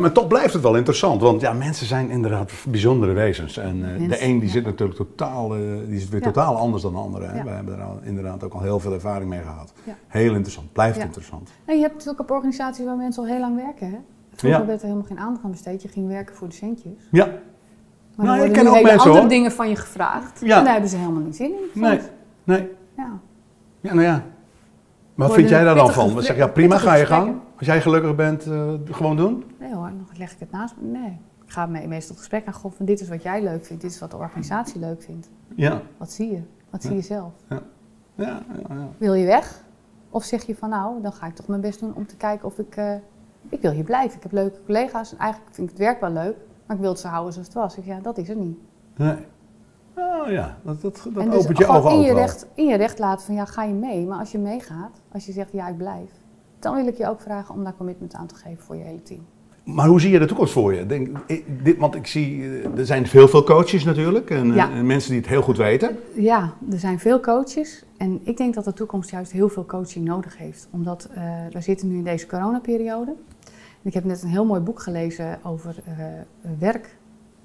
[0.00, 3.56] Maar toch blijft het wel interessant, want ja, mensen zijn inderdaad bijzondere wezens.
[3.56, 5.48] En uh, de een die zit natuurlijk totaal,
[5.88, 7.26] die zit weer totaal anders dan de andere.
[7.26, 7.42] Hè?
[7.42, 9.72] We hebben er al, inderdaad ook al heel veel ervaring mee gehad.
[10.08, 11.50] Heel interessant, blijft interessant.
[11.64, 13.90] En je hebt natuurlijk op organisaties waar mensen al heel lang werken.
[13.90, 13.98] Hè?
[14.34, 15.82] Vroeger werd er helemaal geen aandacht aan besteed.
[15.82, 17.08] Je ging werken voor de centjes.
[17.10, 17.28] Ja,
[18.16, 20.40] maar nou, ik ken ook mensen andere dingen van je gevraagd.
[20.40, 20.58] Ja.
[20.58, 21.80] En daar hebben ze helemaal niet zin in.
[21.80, 22.00] Nee,
[22.44, 22.68] nee.
[22.96, 23.20] Ja.
[23.80, 24.24] ja, nou ja.
[25.14, 26.22] Maar wat vind jij daar dan van?
[26.22, 27.34] Zeg ja, prima, ga je gang.
[27.62, 29.44] Als jij gelukkig bent, uh, gewoon doen?
[29.58, 30.98] Nee hoor, nog leg ik het naast me.
[30.98, 31.20] Nee.
[31.44, 32.52] Ik ga mee, meestal het gesprek aan.
[32.52, 35.30] God, van dit is wat jij leuk vindt, dit is wat de organisatie leuk vindt.
[35.54, 35.82] Ja.
[35.96, 36.42] Wat zie je?
[36.70, 37.32] Wat zie je zelf?
[37.48, 37.62] Ja.
[38.14, 38.88] Ja, ja.
[38.98, 39.64] Wil je weg?
[40.10, 42.46] Of zeg je van nou, dan ga ik toch mijn best doen om te kijken
[42.46, 42.76] of ik...
[42.76, 42.94] Uh,
[43.48, 44.16] ik wil hier blijven.
[44.16, 46.36] Ik heb leuke collega's en eigenlijk vind ik het werk wel leuk.
[46.66, 47.76] Maar ik wil het zo houden zoals het was.
[47.76, 48.58] Ik ja, dat is het niet.
[48.96, 49.16] Nee.
[49.94, 52.98] Oh ja, dat, dat, dat dus opent je ogen in je, recht, in je recht
[52.98, 54.06] laten van ja, ga je mee.
[54.06, 56.21] Maar als je meegaat, als je zegt ja, ik blijf.
[56.62, 59.02] Dan wil ik je ook vragen om daar commitment aan te geven voor je hele
[59.02, 59.20] team.
[59.64, 60.86] Maar hoe zie je de toekomst voor je?
[60.86, 61.08] Denk,
[61.62, 65.10] dit, want ik zie, eh, er zijn veel, veel coaches natuurlijk en, eh, en, mensen
[65.10, 65.96] die het heel goed weten.
[66.14, 67.84] Ja, er zijn veel coaches.
[67.96, 70.68] En ik denk dat de toekomst juist heel veel coaching nodig heeft.
[70.70, 73.14] Omdat uh, we zitten nu in deze coronaperiode.
[73.82, 76.04] Ik heb net een heel mooi boek gelezen over uh,
[76.58, 76.96] werk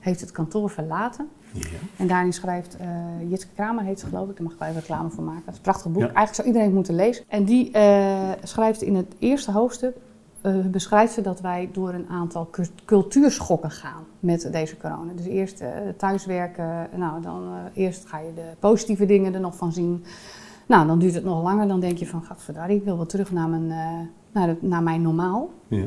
[0.07, 1.27] heeft het kantoor verlaten.
[1.51, 1.61] Ja.
[1.97, 4.79] En daarin schrijft uh, Jitske Kramer, heet ze geloof ik, daar mag ik wel even
[4.79, 5.41] reclame voor maken.
[5.45, 7.25] Het is een prachtig boek, eigenlijk zou iedereen het moeten lezen.
[7.27, 9.95] En die uh, schrijft in het eerste hoofdstuk,
[10.71, 12.49] beschrijft ze dat wij door een aantal
[12.85, 15.13] cultuurschokken gaan met deze corona.
[15.15, 15.63] Dus eerst
[15.97, 17.43] thuiswerken, nou dan
[17.73, 20.03] eerst ga je de positieve dingen er nog van zien.
[20.65, 23.31] Nou, dan duurt het nog langer, dan denk je van, gadverdarrie, ik wil wel terug
[23.31, 23.67] naar mijn,
[24.31, 25.49] naar, naar mijn normaal.
[25.67, 25.85] Ja.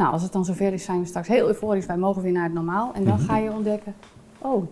[0.00, 1.86] Nou, als het dan zover is, zijn we straks heel euforisch.
[1.86, 2.90] Wij mogen weer naar het normaal.
[2.94, 3.24] En dan mhm.
[3.24, 3.94] ga je ontdekken,
[4.38, 4.64] oh,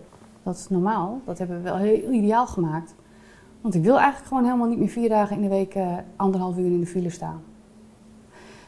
[0.43, 1.21] dat is normaal.
[1.25, 2.95] Dat hebben we wel heel ideaal gemaakt.
[3.61, 6.57] Want ik wil eigenlijk gewoon helemaal niet meer vier dagen in de week uh, anderhalf
[6.57, 7.41] uur in de file staan.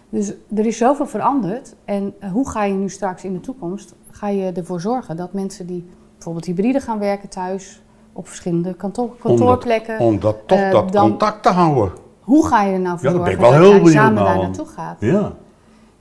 [0.10, 1.76] Dus er is zoveel veranderd.
[1.86, 5.34] En uh, hoe ga je nu straks in de toekomst, ga je ervoor zorgen dat
[5.34, 7.82] mensen die bijvoorbeeld hybride gaan werken thuis,
[8.14, 10.00] op verschillende kantoor, kantoorplekken.
[10.00, 11.92] Om dat, toch uh, dat dan, contact te houden.
[12.20, 14.98] Hoe ga je er nou voor ja, zorgen dat, dat je samen daar naartoe gaat?
[15.00, 15.34] Ja.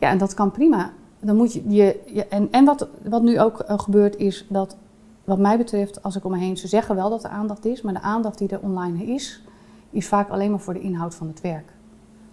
[0.01, 0.93] Ja, en dat kan prima.
[1.21, 4.77] Dan moet je, je, je en en wat, wat nu ook uh, gebeurt is dat,
[5.25, 7.83] wat mij betreft, als ik om me heen, ze zeggen wel dat er aandacht is,
[7.83, 9.43] maar de aandacht die er online is,
[9.91, 11.73] is vaak alleen maar voor de inhoud van het werk.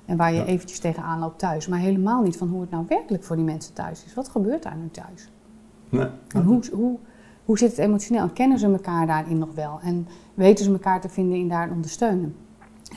[0.06, 0.46] En waar je ja.
[0.46, 1.68] eventjes tegenaan loopt thuis.
[1.68, 4.14] Maar helemaal niet van hoe het nou werkelijk voor die mensen thuis is.
[4.14, 5.32] Wat gebeurt daar nu thuis?
[5.90, 6.08] Nee.
[6.28, 6.98] En hoe, hoe,
[7.46, 8.22] hoe zit het emotioneel?
[8.22, 9.80] En kennen ze elkaar daarin nog wel?
[9.84, 12.36] En weten ze elkaar te vinden in daarin ondersteunen?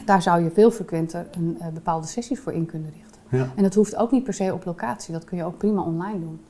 [0.05, 3.10] Daar zou je veel frequenter een uh, bepaalde sessies voor in kunnen richten.
[3.31, 3.49] Ja.
[3.57, 5.13] En dat hoeft ook niet per se op locatie.
[5.13, 6.41] Dat kun je ook prima online doen.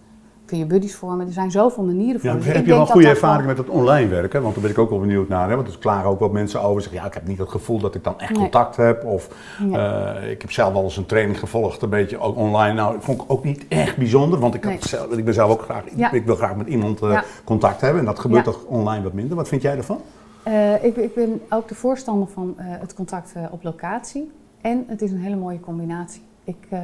[0.45, 1.27] Kun je buddies vormen.
[1.27, 2.31] Er zijn zoveel manieren voor.
[2.31, 4.43] Ja, Dus heb je wel goede dat dat ervaring met het online werken?
[4.43, 5.49] Want daar ben ik ook wel benieuwd naar.
[5.49, 5.55] Hè?
[5.57, 6.83] Want er klagen ook wel mensen over.
[6.83, 8.39] Zeggen, ja, ik heb niet het gevoel dat ik dan echt Nee.
[8.41, 9.05] contact heb.
[9.05, 9.29] Of
[9.73, 12.75] eh, ik heb zelf wel eens een training gevolgd, een beetje ook online.
[12.75, 14.39] Nou, ik vond ik ook niet echt bijzonder.
[14.39, 16.13] Want ik, had zelf, ik ben zelf ook graag, Ja.
[16.13, 18.01] ik wil graag met iemand eh, contact hebben.
[18.01, 19.37] En dat gebeurt toch online wat minder.
[19.37, 20.01] Wat vind jij ervan?
[20.43, 24.31] Eh, ik, ik ben ook de voorstander van het contact op locatie.
[24.61, 26.23] En het is een hele mooie combinatie.
[26.45, 26.83] Ik, eh,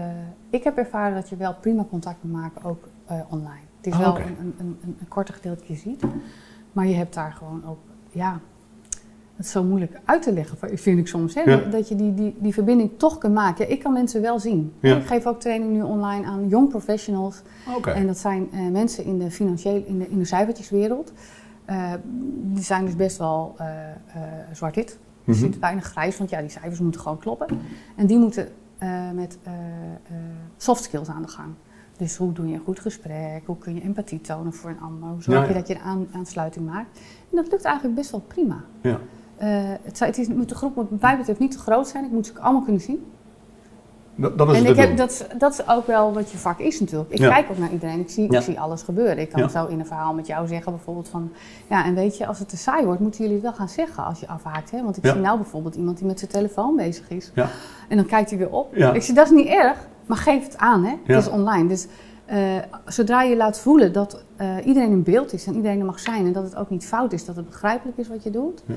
[0.51, 3.61] ik heb ervaren dat je wel prima contact kan maken, ook eh, online.
[3.77, 6.03] Het is Ah, wel een, een, een, gedeelte dat je ziet.
[6.73, 7.79] Maar je hebt daar gewoon ook,
[8.11, 8.41] ja,
[9.37, 11.35] het is zo moeilijk uit te leggen, vind ik soms.
[11.35, 11.41] Hè?
[11.41, 11.57] Ja.
[11.57, 13.67] Dat je die, die, die verbinding toch kunt maken.
[13.67, 14.73] Ja, ik kan mensen wel zien.
[14.81, 14.97] Ja.
[14.97, 17.43] Ik geef ook training nu online aan young professionals.
[17.77, 17.91] Oké.
[17.91, 21.13] En dat zijn eh, mensen in de financiële, in de, in de cijfertjeswereld.
[22.43, 23.57] Die zijn dus best wel
[24.53, 24.91] zwart-wit.
[25.25, 25.39] Er Mhm.
[25.41, 27.47] zit weinig grijs, want ja, die cijfers moeten gewoon kloppen.
[27.97, 29.53] En die moeten eh, met eh,
[30.57, 31.49] soft skills aan de gang.
[31.97, 33.43] Dus hoe doe je een goed gesprek?
[33.47, 35.09] Hoe kun je empathie tonen voor een ander?
[35.09, 35.59] Hoe zorg Ja, je ja.
[35.59, 36.99] dat je een aan, aansluiting maakt?
[37.31, 38.65] En dat lukt eigenlijk best wel prima.
[38.81, 38.99] Ja.
[39.83, 42.05] Het, zou- het is, moet de groep moet wat mij betreft niet te groot zijn.
[42.05, 43.05] Ik moet ze ook allemaal kunnen zien.
[44.19, 46.39] Dat, dat is En het ik heb, dat, is- dat is ook wel wat je
[46.39, 47.11] vak is natuurlijk.
[47.11, 47.29] Ik Ja.
[47.29, 48.01] kijk ook naar iedereen.
[48.01, 48.39] Ik zie, Ja.
[48.39, 49.19] ik zie alles gebeuren.
[49.19, 49.49] Ik kan Ja.
[49.49, 51.33] zo in een verhaal met jou zeggen bijvoorbeeld van...
[51.71, 54.05] Ja, en weet je, als het te saai wordt, moeten jullie het wel gaan zeggen
[54.05, 54.71] als je afhaakt.
[54.71, 54.83] Hè?
[54.83, 55.13] Want ik Ja.
[55.13, 57.31] zie nou bijvoorbeeld iemand die met zijn telefoon bezig is.
[57.35, 57.49] Ja.
[57.89, 58.75] En dan kijkt hij weer op.
[58.77, 58.93] Ja.
[58.93, 60.85] Ik zeg, dat is niet erg, maar geef het aan.
[60.85, 60.91] Hè?
[61.05, 61.15] Ja.
[61.15, 61.69] Het is online.
[61.69, 61.87] Dus
[62.25, 62.39] eh,
[62.85, 66.27] zodra je laat voelen dat eh, iedereen in beeld is en iedereen er mag zijn...
[66.27, 68.63] en dat het ook niet fout is, dat het begrijpelijk is wat je doet...
[68.67, 68.75] Ja.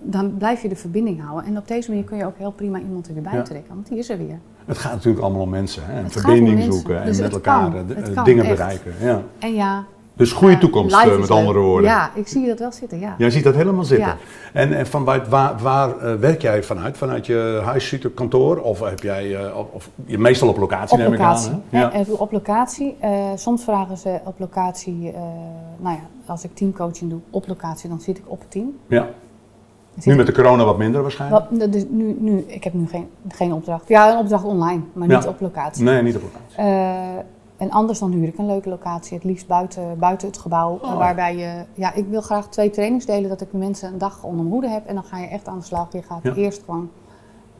[0.00, 1.44] dan blijf je de verbinding houden.
[1.50, 3.42] En op deze manier kun je ook heel prima iemand er weer bij Ja.
[3.42, 3.74] trekken.
[3.74, 4.38] Want die is er weer.
[4.68, 5.82] Het gaat natuurlijk allemaal om mensen.
[5.86, 5.92] Hè?
[5.98, 7.74] En verbinding zoeken en Dus met elkaar kan.
[7.96, 8.56] eh, de- dingen echt.
[8.56, 8.92] bereiken.
[9.00, 9.22] Ja.
[9.38, 11.90] En ja, Dus goede toekomst, eh, met andere woorden.
[11.90, 13.14] Ja, ik zie dat wel zitten, ja.
[13.18, 14.06] Jij ziet dat helemaal zitten.
[14.06, 14.16] Ja.
[14.52, 16.96] En, en vanuit waar, waar eh, werk jij vanuit?
[16.98, 18.56] Vanuit je huis, ziet kantoor?
[18.56, 21.48] Of heb jij of, je meestal op locatie Op neem locatie.
[21.50, 21.62] ik aan?
[21.70, 21.80] Hè?
[21.80, 21.92] Ja.
[21.92, 22.96] En op locatie.
[23.34, 25.12] Soms vragen ze op locatie,
[25.78, 28.72] nou ja, als ik teamcoaching doe op locatie, dan zit ik op het team.
[28.86, 29.08] ja.
[30.04, 31.44] Nu met de corona wat minder waarschijnlijk?
[31.50, 33.88] Wat, dus nu, nu, ik heb nu geen, geen opdracht.
[33.88, 35.84] Ja, een opdracht online, maar niet op locatie.
[35.84, 36.56] Nee, niet op locatie.
[36.56, 37.16] Eh,
[37.56, 40.78] en anders dan huur ik een leuke locatie, het liefst buiten, buiten het gebouw.
[40.82, 40.96] Oh.
[40.96, 44.38] Waarbij je, ja, ik wil graag twee trainings delen, dat ik mensen een dag onder
[44.40, 44.86] mijn hoede heb.
[44.86, 45.92] En dan ga je echt aan de slag.
[45.92, 46.34] Je gaat Ja.
[46.34, 46.90] eerst gewoon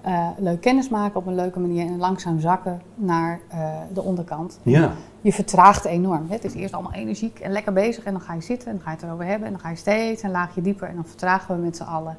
[0.09, 4.61] eh, leuk kennis maken op een leuke manier en langzaam zakken naar eh, de onderkant.
[4.63, 4.93] Ja.
[5.21, 6.27] Je vertraagt enorm.
[6.29, 6.35] hè.
[6.35, 8.83] Het is eerst allemaal energiek en lekker bezig en dan ga je zitten en dan
[8.83, 9.47] ga je het erover hebben.
[9.47, 12.17] En dan ga je steeds een laagje dieper en dan vertragen we met z'n allen.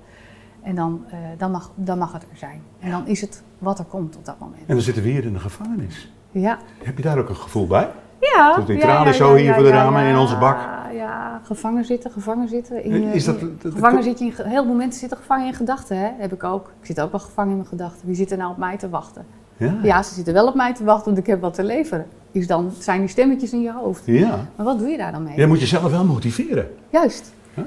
[0.62, 2.62] En dan, eh, dan, mag, dan mag het er zijn.
[2.80, 4.62] En dan is het wat er komt op dat moment.
[4.66, 6.12] En dan zitten we hier in de gevangenis.
[6.32, 7.90] Ja, Heb je daar ook een gevoel bij?
[8.20, 8.58] Ja.
[8.66, 10.58] Die tralies zo hier voor de ramen in onze bak?
[10.58, 12.84] Ja, ja, gevangen zitten, gevangen zitten.
[12.84, 15.00] In, Is je- dat- in- dat- gevangen dat- zit je in, ge- heel veel mensen
[15.00, 16.08] zitten gevangen in gedachten, hè?
[16.18, 16.72] Heb ik ook.
[16.80, 18.08] Ik zit ook wel gevangen in mijn gedachten.
[18.08, 19.26] Wie zit er nou op mij te wachten?
[19.58, 19.74] Ja.
[19.84, 22.06] Ja, ze zitten wel op mij te wachten, want ik heb wat te leveren.
[22.32, 24.02] Is dan, zijn die stemmetjes in je hoofd.
[24.06, 24.40] Ja.
[24.56, 25.36] Maar wat doe je daar dan mee?
[25.36, 26.68] Jij moet jezelf wel motiveren.
[26.90, 27.34] Juist.
[27.54, 27.64] Ja.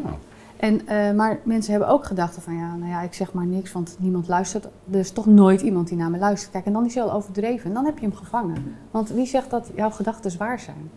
[0.62, 3.72] En, eh, maar mensen hebben ook gedachten van ja, nou ja, ik zeg maar niks,
[3.72, 4.64] want niemand luistert.
[4.90, 6.52] Er is toch nooit iemand die naar me luistert.
[6.52, 7.68] Kijk, en dan is hij al overdreven.
[7.68, 8.76] En dan heb je hem gevangen.
[8.90, 10.90] Want wie zegt dat jouw gedachten zwaar zijn?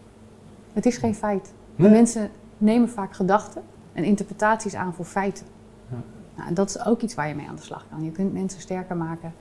[0.74, 1.54] Het is geen feit.
[1.76, 1.92] Nee.
[1.92, 3.62] Mensen nemen vaak gedachten
[3.94, 5.46] en interpretaties aan voor feiten.
[5.90, 5.98] Ja.
[6.36, 8.04] Nou, en dat is ook iets waar je mee aan de slag kan.
[8.04, 9.34] Je kunt mensen sterker maken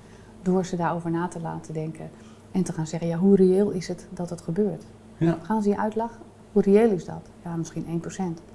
[0.43, 2.11] door ze daarover na te laten denken.
[2.51, 4.85] En te gaan zeggen, ja, hoe reëel is het dat het gebeurt?
[5.17, 5.39] Ja.
[5.43, 6.21] Gaan ze je uitlachen?
[6.53, 7.29] Hoe reëel is dat?
[7.45, 8.54] Ja, misschien 1%.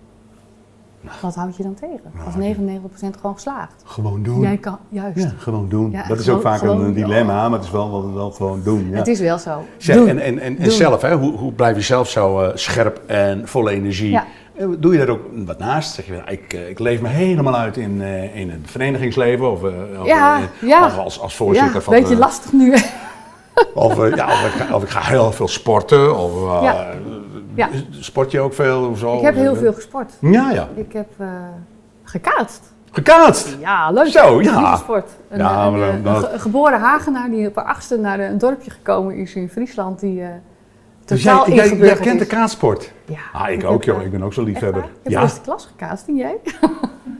[1.22, 2.00] Wat houd je dan tegen?
[2.14, 3.74] Nou, Als ik- 99% gewoon slaagt.
[3.86, 4.40] Gewoon doen.
[4.42, 5.18] Jij kan, juist.
[5.24, 5.92] Ja, gewoon doen.
[5.92, 8.88] Ja, dat is ook vaak een dilemma, maar het is wel, wel, wel gewoon doen.
[8.90, 8.98] Ja.
[8.98, 9.64] Het is wel zo.
[9.78, 10.08] Zeg, Doen.
[10.08, 11.16] en en, en, zelf, hè?
[11.16, 14.10] Hoe, hoe blijf je zelf zo eh, scherp en vol energie?
[14.12, 14.26] Ja.
[14.56, 15.94] Eh, Doe je daar ook wat naast?
[15.94, 19.52] Zeg je, nou, ik, eh, ik leef me helemaal uit in, eh, in het verenigingsleven
[19.52, 19.62] of,
[20.06, 20.86] Ja, ja.
[20.86, 22.74] of als, als voorzitter ja, van beetje de- lastig nu.
[23.74, 26.18] Of, ja, of, ik ga, of ik ga heel veel sporten.
[26.18, 26.88] Of, Ja.
[27.54, 27.70] Ja.
[27.90, 29.18] Sport je ook veel of zo?
[29.18, 30.14] ik heb heel veel gesport.
[30.22, 30.68] Ja, ja.
[30.76, 31.28] Ik heb eh,
[32.04, 32.62] gekaatst.
[32.92, 33.58] Gekaatst!
[33.60, 34.08] Ja, leuk.
[34.08, 34.76] Zo, ja.
[34.76, 35.10] Sport.
[35.30, 38.72] Een, Ja, een, een, ge- een geboren Hagenaar die op haar achtste naar een dorpje
[38.72, 40.00] gekomen is in Friesland.
[40.00, 40.28] Die eh
[41.06, 42.92] Dus totaal jij, jij, kent de kaatsport?
[43.06, 44.00] Ja, Ah, ik heb, ook, joh.
[44.00, 44.84] eh, Ik ben ook echt liefhebber.
[44.84, 45.22] Ik heb Ja.
[45.22, 46.36] eerste klas gekaast, en jij?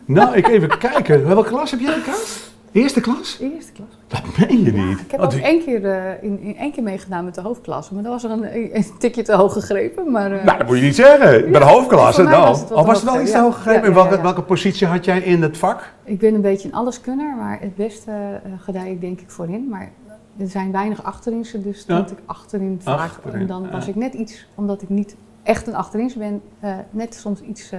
[0.06, 1.28] Nou, ik even kijken.
[1.28, 2.49] Welke klas heb jij gekaatst?
[2.72, 3.38] Eerste klas?
[3.42, 3.88] Eerste klas.
[4.08, 5.00] Dat meen je niet.
[5.00, 7.42] Ik heb Oh, ook die- één keer, eh, in, in één keer meegedaan met de
[7.42, 10.12] hoofdklasse, maar dat was er een, een tikje te hoog gegrepen.
[10.12, 11.52] Maar, eh, Nou, dat moet je niet zeggen.
[11.52, 12.48] Bij de hoofdklasse, nou.
[12.48, 13.82] was het wat Of was het wel iets te hoog gegrepen?
[13.82, 13.88] ja.
[13.88, 14.22] En Ja, ja, welke, ja.
[14.22, 15.94] welke positie had jij in het vak?
[16.04, 19.68] Ik ben een beetje een alleskunner, maar het beste uh, gedij ik denk ik voorin.
[19.70, 19.92] Maar
[20.38, 21.74] er zijn weinig achterin, dus Ja.
[21.74, 23.00] stond ik achterin vaak.
[23.00, 23.90] Achterin, en dan was ja.
[23.90, 26.42] ik net iets, omdat ik niet echt een achterin ben,
[26.90, 27.72] net soms iets,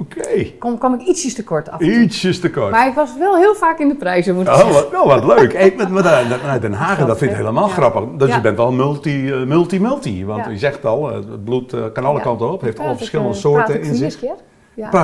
[0.00, 0.44] Oké.
[0.78, 1.80] kwam ik ietsjes tekort af.
[1.80, 2.70] Ietsjes te kort.
[2.70, 4.74] Maar ik was wel heel vaak in de prijzen, moet ik Oh, zeggen.
[4.74, 5.52] wat, nou, wat leuk.
[5.60, 7.72] Hey, met, met, eh, met Den Hagen, dat vind ik helemaal Ja.
[7.72, 8.04] grappig.
[8.16, 8.34] Dus Ja.
[8.34, 10.24] je bent wel multi, eh, multi, multi.
[10.24, 12.60] Want je zegt al, eh, het bloed kan alle kanten op.
[12.60, 14.20] Heeft ik, verschillende soorten in zich.
[14.20, 14.34] ja?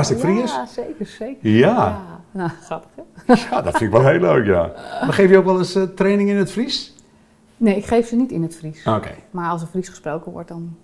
[0.01, 0.53] Ik Fries?
[0.55, 1.51] Ja, zeker, zeker.
[1.51, 2.03] Ja.
[2.31, 3.33] Nou, grappig hè?
[3.51, 4.73] ja, dat vind ik wel heel leuk, ja.
[5.05, 6.95] Maar geef je ook wel eens training in het Fries?
[7.57, 8.87] Nee, ik geef ze niet in het Fries.
[8.87, 9.11] Oké.
[9.31, 10.77] Maar als er Fries gesproken wordt, dan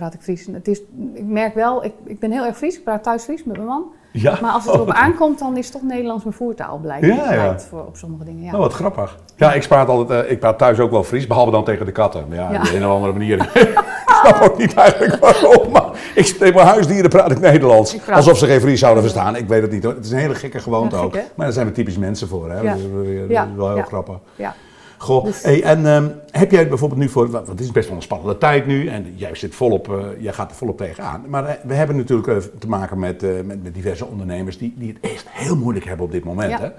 [0.00, 0.46] praat ik Fries.
[0.52, 0.80] Het is,
[1.14, 2.76] ik merk wel, ik, ik ben heel erg Fries.
[2.76, 3.84] Ik praat thuis Fries met mijn man.
[4.12, 4.38] Ja.
[4.40, 7.14] Maar als het Oh, erop wat- aankomt, dan is toch Nederlands mijn voertaal blijkt, Ja,
[7.14, 7.28] ja.
[7.32, 8.42] blijkt voor, op sommige dingen.
[8.44, 8.52] Ja.
[8.52, 9.18] Oh, wat grappig.
[9.36, 11.92] Ja, ik praat, altijd, eh, ik praat thuis ook wel Fries, behalve dan tegen de
[11.92, 12.24] katten.
[12.28, 12.60] Maar Ja, Ja.
[12.60, 13.38] op een of andere manier.
[13.54, 15.84] ik snap ook niet eigenlijk waarom, maar
[16.14, 17.94] ik, tegen mijn huisdieren praat ik Nederlands.
[17.94, 19.36] Ik praat- Alsof ze geen Fries zouden verstaan.
[19.36, 19.94] Ik weet het niet hoor.
[19.94, 21.14] Het is een hele gekke gewoonte Ja, gek, ook.
[21.34, 22.50] Maar daar zijn we typisch mensen voor.
[22.50, 22.60] Hè?
[22.60, 22.70] Ja.
[22.70, 23.82] Dat, is, wel weer- Ja, dat is wel heel ja.
[23.82, 24.16] grappig.
[24.36, 24.54] Ja.
[25.00, 27.96] Goh, Dus- hey, en ehm, heb jij bijvoorbeeld nu voor, want het is best wel
[27.96, 31.24] een spannende tijd nu en jij zit volop, eh, jij gaat er volop tegenaan.
[31.28, 34.88] Maar eh, we hebben natuurlijk eh, te maken met, met, met diverse ondernemers die, die
[34.88, 36.50] het echt heel moeilijk hebben op dit moment.
[36.50, 36.60] Ja.
[36.60, 36.70] Hè?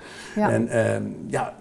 [0.41, 0.49] Ja.
[0.51, 1.53] En ehm, ja,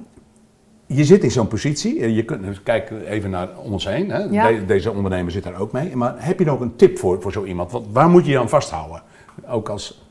[0.86, 4.18] je zit in zo'n positie, en je kunt dus kijk even naar ons heen, hè?
[4.18, 4.48] Ja.
[4.48, 5.96] De- deze ondernemer zit daar ook mee.
[5.96, 7.70] Maar heb je nog een tip voor, voor zo iemand?
[7.72, 9.02] Wat, waar moet je je aan vasthouden?
[9.48, 10.06] Ook als,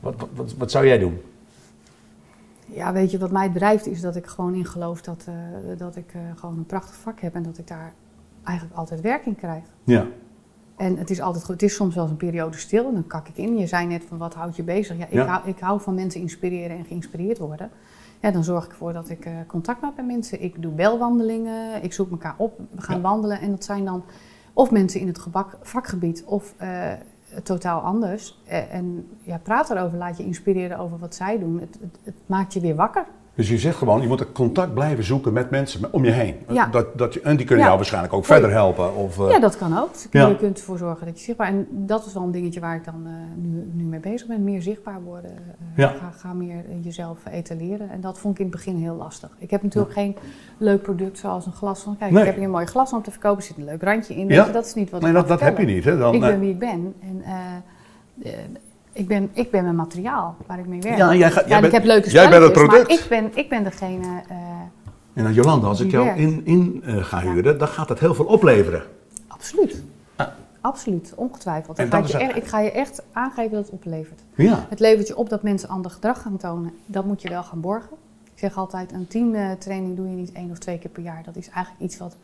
[0.00, 1.20] wat, wat, wat, wat zou jij doen?
[2.76, 5.34] Ja, weet je, wat mij drijft is dat ik gewoon in geloof dat, eh,
[5.78, 7.92] dat ik eh, gewoon een prachtig vak heb en dat ik daar
[8.44, 9.62] eigenlijk altijd werk in krijg.
[9.84, 10.06] Ja,
[10.76, 11.52] En het is altijd goed.
[11.52, 13.56] Het is soms wel eens een periode stil en dan kak ik in.
[13.56, 14.96] Je zei net van wat houdt je bezig?
[14.98, 15.24] Ja, ik, Ja.
[15.26, 17.70] Hou, ik hou van mensen inspireren en geïnspireerd worden.
[18.20, 20.42] Ja, dan zorg ik ervoor dat ik eh, contact maak met mensen.
[20.42, 23.02] Ik doe belwandelingen, ik zoek elkaar op, we gaan Ja.
[23.02, 23.40] wandelen.
[23.40, 24.04] En dat zijn dan
[24.52, 26.54] of mensen in het gebak, vakgebied of
[27.42, 28.38] totaal anders.
[28.46, 31.60] Eh, en ja, praat erover, laat je inspireren over wat zij doen.
[31.60, 33.06] Het, het, het maakt je weer wakker.
[33.36, 36.34] Dus je zegt gewoon, je moet contact blijven zoeken met mensen om je heen.
[36.48, 36.66] Ja.
[36.66, 37.64] Dat, dat je, en die kunnen Ja.
[37.64, 38.94] jou waarschijnlijk ook verder helpen.
[38.94, 39.90] Of, eh, Ja, dat kan ook.
[40.10, 40.26] Ja.
[40.28, 41.46] Je kunt ervoor zorgen dat je zichtbaar...
[41.48, 44.44] En dat is wel een dingetje waar ik dan eh, nu, nu mee bezig ben.
[44.44, 45.30] Meer zichtbaar worden.
[45.76, 45.88] Ja.
[45.88, 47.90] ga, ga meer jezelf etaleren.
[47.90, 49.30] En dat vond ik in het begin heel lastig.
[49.38, 50.16] Ik heb natuurlijk geen
[50.58, 51.96] leuk product zoals een glas van...
[51.96, 52.20] Kijk, Nee.
[52.20, 53.38] ik heb hier een mooi glas om te verkopen.
[53.38, 54.28] Er zit een leuk randje in.
[54.52, 55.84] Dat is niet wat nee, ik dat, dat heb je niet.
[55.84, 55.98] Hè?
[55.98, 56.94] Dan, Ik ben wie ik ben.
[57.00, 57.22] En
[58.96, 60.96] ik, ben, ik ben mijn materiaal waar ik mee werk.
[60.96, 62.88] Ja, jij gaat- jij en bent- ik heb leuke jij bent het product.
[62.88, 64.22] Maar ik ben, ik ben degene...
[64.28, 64.36] eh,
[65.14, 66.20] En dan Jolanda, als ik jou werkt.
[66.20, 68.82] in, in eh, ga huren, dan gaat dat heel veel opleveren.
[69.26, 69.82] absoluut.
[70.16, 70.26] Ah.
[70.60, 71.78] Absoluut, ongetwijfeld.
[71.78, 74.20] En Dan dat ga je echt, ik ga je echt aangeven dat het oplevert.
[74.34, 74.66] Ja.
[74.68, 76.72] Het levert je op dat mensen ander gedrag gaan tonen.
[76.86, 77.96] Dat moet je wel gaan borgen.
[78.24, 81.22] Ik zeg altijd, een teamtraining doe je niet één of twee keer per jaar.
[81.24, 82.16] Dat is eigenlijk iets wat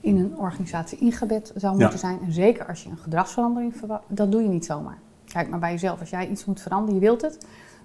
[0.00, 1.80] in een organisatie ingebed zou Ja.
[1.80, 2.18] moeten zijn.
[2.26, 4.98] En zeker als je een gedragsverandering verwacht, dat doe je niet zomaar.
[5.32, 6.00] Kijk maar bij jezelf.
[6.00, 7.38] Als jij iets moet veranderen, je wilt het,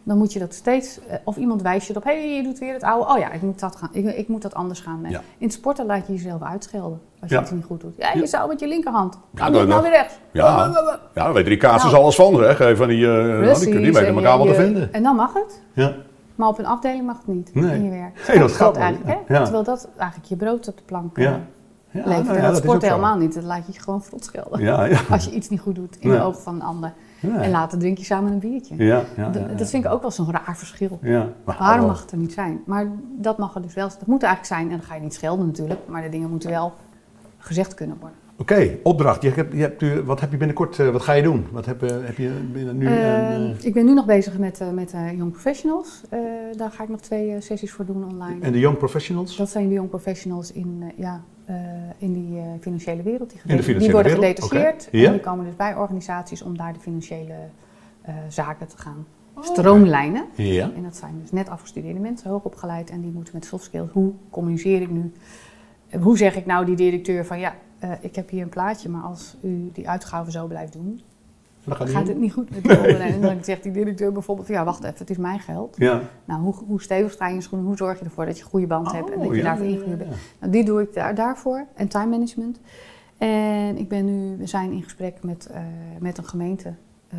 [0.04, 1.00] dan moet je dat steeds...
[1.08, 3.12] eh, Of iemand wijst je erop, hé, hey, je doet weer het oude.
[3.12, 5.00] Oh ja, ik moet dat, gaan, ik, ik moet dat anders gaan.
[5.10, 5.20] Ja.
[5.38, 7.42] In het sporten laat je jezelf uitschelden als je Ja.
[7.42, 7.96] iets niet goed doet.
[7.98, 8.26] Ja, je Ja.
[8.26, 9.18] zou met je linkerhand.
[9.34, 10.14] Ja, dat- nou weer rechts.
[10.32, 10.72] Ja.
[11.14, 12.04] Ja, dan weet die kaas dus Nou.
[12.04, 12.60] alles van, zeg.
[12.60, 14.94] Eh, Van die, eh, nou, die, Precies, kunnen- die weten en elkaar je- te vinden.
[14.94, 15.62] En dan mag het.
[15.74, 15.94] Ja.
[16.36, 17.76] Maar op een afdeling mag het niet Nee.
[17.76, 18.20] in je werk.
[18.26, 19.34] Hey, dat is is grappig, eigenlijk, hè?
[19.36, 19.42] ja.
[19.44, 21.40] Terwijl dat eigenlijk je brood op de plank eh, Ja.
[21.92, 22.28] Ja, levert.
[22.28, 22.88] nou dat is sport zo.
[22.88, 23.34] helemaal niet.
[23.34, 24.62] Dat laat je je gewoon vrot schelden.
[24.62, 25.00] Ja, ja.
[25.10, 26.94] Als je iets niet goed doet in de ogen van een ander.
[27.28, 27.42] Ja.
[27.42, 28.76] En later drink je samen een biertje.
[28.78, 29.30] Ja, ja.
[29.30, 31.00] Dat vind ik ook wel zo'n raar verschil.
[31.44, 32.62] Waarom mag het er niet zijn?
[32.66, 33.88] Maar dat mag er dus wel.
[33.88, 34.72] Dat moet er eigenlijk zijn.
[34.72, 35.80] En dan ga je niet schelden natuurlijk.
[35.88, 36.74] Maar de dingen moeten wel
[37.38, 38.18] gezegd kunnen worden.
[38.44, 39.22] Oké, opdracht.
[39.22, 41.46] Je hebt, je hebt, wat heb je binnenkort, eh, wat ga je doen?
[41.52, 42.86] Wat heb, eh, heb je binnen nu?
[42.86, 46.02] Eh, en, ik ben nu nog bezig met, eh, met eh, Young Professionals.
[46.10, 46.20] Eh,
[46.58, 48.40] daar ga ik nog twee eh, sessies voor doen online.
[48.42, 49.36] eh, en de Young Professionals?
[49.38, 51.56] Dat zijn de young professionals in, eh, ja, eh,
[51.98, 53.30] in die eh, financiële wereld.
[53.30, 56.58] Die, In de financiële die worden wereld, gedetacheerd en die komen dus bij organisaties om
[56.58, 57.34] daar de financiële
[58.02, 59.06] eh, zaken te gaan
[59.42, 60.26] stroomlijnen.
[60.36, 60.72] Ja.
[60.76, 63.90] En dat zijn dus net afgestudeerde mensen, hoogopgeleid, en die moeten met soft skills.
[63.92, 65.12] Hoe communiceer ik nu?
[65.90, 68.90] Eh, Hoe zeg ik nou die directeur van ja, eh, ik heb hier een plaatje,
[68.90, 71.02] maar als u die uitgaven zo blijft doen,
[71.68, 73.14] gaat het niet goed met die onderneming.
[73.24, 75.76] En dan zegt die directeur bijvoorbeeld van ja, wacht even, het is mijn geld.
[75.78, 76.02] Ja.
[76.26, 77.68] Nou, hoe, hoe stevig sta je in je schoenen?
[77.68, 79.66] Hoe zorg je ervoor dat je goede band hebt en dat je Oh, ja, daarvoor
[79.66, 80.16] ingehuurd ja, bent?
[80.40, 82.60] Nou, die doe ik daar, daarvoor en time management.
[83.18, 85.62] En ik ben nu, we zijn in gesprek met, eh,
[86.00, 86.74] met een gemeente.
[87.10, 87.18] eh,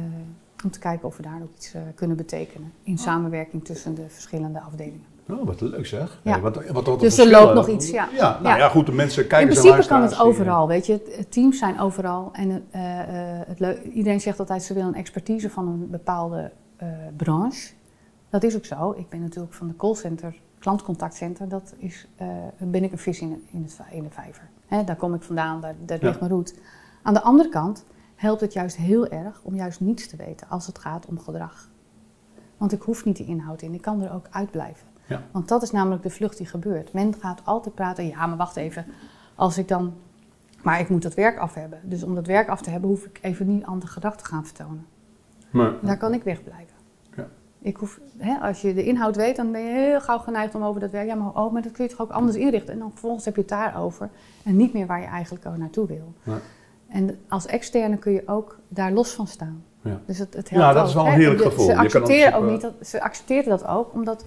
[0.65, 4.61] Om te kijken of we daar ook iets kunnen betekenen in samenwerking tussen de verschillende
[4.61, 5.05] afdelingen.
[5.29, 6.21] Oh, wat leuk zeg.
[6.23, 6.41] Ja.
[6.41, 8.09] wat, wat, wat dus er loopt nog iets, ja.
[8.13, 11.27] Ja, nou ja, goed, de mensen kijken In principe kan het overal, weet je.
[11.29, 12.31] Teams zijn overal.
[12.33, 12.59] En uh,
[13.47, 17.73] het iedereen zegt altijd, ze willen een expertise van een bepaalde uh, branche.
[18.31, 18.95] Dat is ook zo.
[18.97, 21.49] Ik ben natuurlijk van de callcenter, klantcontactcenter.
[21.49, 24.49] Dat is, uh, ben ik een vis in, in, het, in de vijver.
[24.67, 26.55] Hè, daar kom ik vandaan, daar, daar ligt mijn route.
[27.03, 27.85] Aan de andere kant
[28.15, 31.69] helpt het juist heel erg om juist niets te weten als het gaat om gedrag.
[32.57, 34.87] Want ik hoef niet de inhoud in, ik kan er ook uitblijven.
[35.07, 35.23] Ja.
[35.31, 36.93] Want dat is namelijk de vlucht die gebeurt.
[36.93, 38.85] Men gaat altijd praten, ja, maar wacht even.
[39.35, 39.95] Als ik dan.
[40.63, 41.79] Maar ik moet dat werk af hebben.
[41.83, 44.45] Dus om dat werk af te hebben, hoef ik even niet andere gedachten te gaan
[44.45, 44.87] vertonen.
[45.51, 46.75] Maar, Daar kan ik wegblijven.
[47.17, 47.27] Ja.
[47.61, 50.63] Ik hoef, hè, als je de inhoud weet, dan ben je heel gauw geneigd om
[50.65, 51.07] over dat werk.
[51.07, 52.73] Ja, maar, oh, maar dat kun je toch ook anders inrichten.
[52.73, 54.09] En dan vervolgens heb je het daarover.
[54.45, 56.13] En niet meer waar je eigenlijk ook naartoe wil.
[56.23, 56.39] Ja.
[56.89, 59.65] En als externe kun je ook daar los van staan.
[59.81, 60.01] Ja.
[60.07, 61.17] Dus het, het helpt Ja, dat ook, is wel een hè.
[61.17, 61.65] heerlijk De- gevoel.
[61.65, 64.25] Ze Je kan accepteren ook niet dat, ze accepteren dat ook, omdat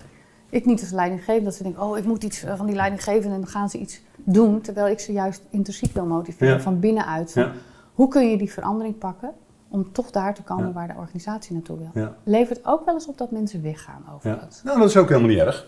[0.49, 3.35] ik niet als leidinggevende, dat ze denken, oh, ik moet iets eh, van die leidinggevende
[3.35, 6.59] en dan gaan ze iets doen, terwijl ik ze juist intrinsiek wil motiveren, Ja.
[6.61, 7.31] van binnenuit.
[7.31, 7.51] Van, Ja.
[7.93, 9.31] Hoe kun je die verandering pakken
[9.69, 10.71] om toch daar te komen Ja.
[10.73, 12.07] waar de organisatie naartoe wil?
[12.23, 14.35] Levert ook wel eens op dat mensen weggaan over Ja.
[14.35, 14.61] dat.
[14.63, 15.67] Nou, dat is ook helemaal niet erg.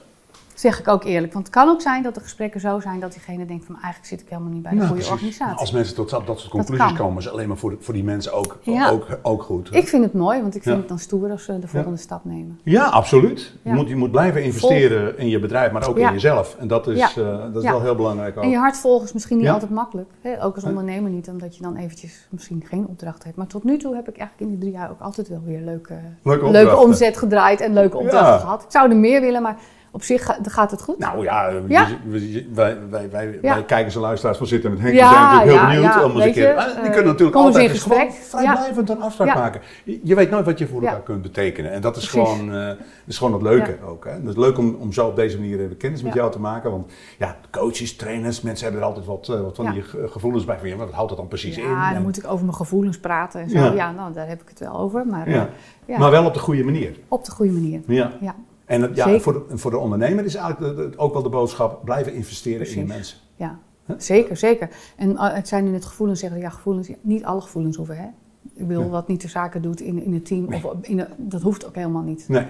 [0.59, 3.11] Zeg ik ook eerlijk, want het kan ook zijn dat de gesprekken zo zijn dat
[3.11, 5.13] diegene denkt van eigenlijk zit ik helemaal niet bij de Ja, goede precies.
[5.13, 5.59] organisatie.
[5.59, 8.03] Als mensen tot dat, dat soort conclusies komen, is het alleen maar voor, voor die
[8.03, 8.89] mensen ook, Ja.
[8.89, 9.75] ook, ook goed.
[9.75, 10.79] Ik vind het mooi, want ik vind Ja.
[10.81, 12.59] het dan stoer als ze de volgende stap nemen.
[12.63, 13.53] Ja, absoluut.
[13.61, 16.07] Je, moet, je moet blijven investeren in je bedrijf, maar ook Ja.
[16.07, 16.55] in jezelf.
[16.59, 17.09] En dat is, Ja.
[17.09, 17.71] eh, dat is Ja.
[17.71, 18.43] wel heel belangrijk ook.
[18.43, 19.53] En je hart volgen is misschien niet Ja.
[19.53, 20.09] altijd makkelijk.
[20.21, 20.43] Hè?
[20.43, 23.35] Ook als ondernemer niet, omdat je dan eventjes misschien geen opdracht hebt.
[23.35, 25.61] Maar tot nu toe heb ik eigenlijk in die drie jaar ook altijd wel weer
[25.61, 25.93] leuke,
[26.23, 28.37] Leuke leuke omzet gedraaid en leuke opdrachten Ja.
[28.39, 28.63] gehad.
[28.63, 29.57] Ik zou er meer willen, maar
[29.91, 30.97] op zich ga- gaat het goed.
[30.97, 31.87] Nou ja, Ja.
[32.07, 33.53] we- we- wij, wij, wij, Ja.
[33.53, 35.99] wij kijkers en luisteraars van Zitten met Henk, Ja, die zijn natuurlijk heel benieuwd ja,
[36.03, 36.47] om eens een weet keer...
[36.47, 39.61] je, die eh, kunnen natuurlijk altijd eens gewoon vrijblijvend een afspraak maken.
[39.83, 41.71] Je, je weet nooit wat je voor elkaar kunt betekenen.
[41.71, 42.29] En dat is Precies.
[42.29, 42.71] gewoon, eh,
[43.05, 44.05] is gewoon het leuke ook.
[44.05, 44.11] Hè?
[44.11, 46.71] Het is leuk om, om zo op deze manier even kennis met jou te maken.
[46.71, 50.45] Want ja, coaches, trainers, mensen hebben er altijd wat, eh, wat van die ge- gevoelens
[50.45, 50.57] bij.
[50.59, 51.63] Van, wat houdt dat dan precies in?
[51.63, 53.57] ja, dan moet ik over mijn gevoelens praten en zo.
[53.57, 53.71] Ja.
[53.73, 55.05] Ja, nou, daar heb ik het wel over.
[55.07, 55.47] Maar,
[55.97, 56.99] Maar wel op de goede manier.
[57.07, 57.81] op de goede manier.
[57.87, 58.11] Ja.
[58.69, 61.29] En het- ja, voor, de, voor de ondernemer is eigenlijk de- de- ook wel de
[61.29, 62.87] boodschap: blijven investeren in Precies.
[62.87, 63.17] mensen.
[63.35, 63.59] ja.
[63.97, 64.69] zeker, zeker.
[64.95, 68.07] En eh, het zijn nu net gevoelens, zeggen ja, gevoelens, niet alle gevoelens hoeven, hè.
[68.53, 68.89] Ik wil Nee.
[68.89, 70.65] wat niet de zaken doet in, in het team, Nee.
[70.65, 72.25] of in de- dat hoeft ook helemaal niet.
[72.27, 72.45] Nee.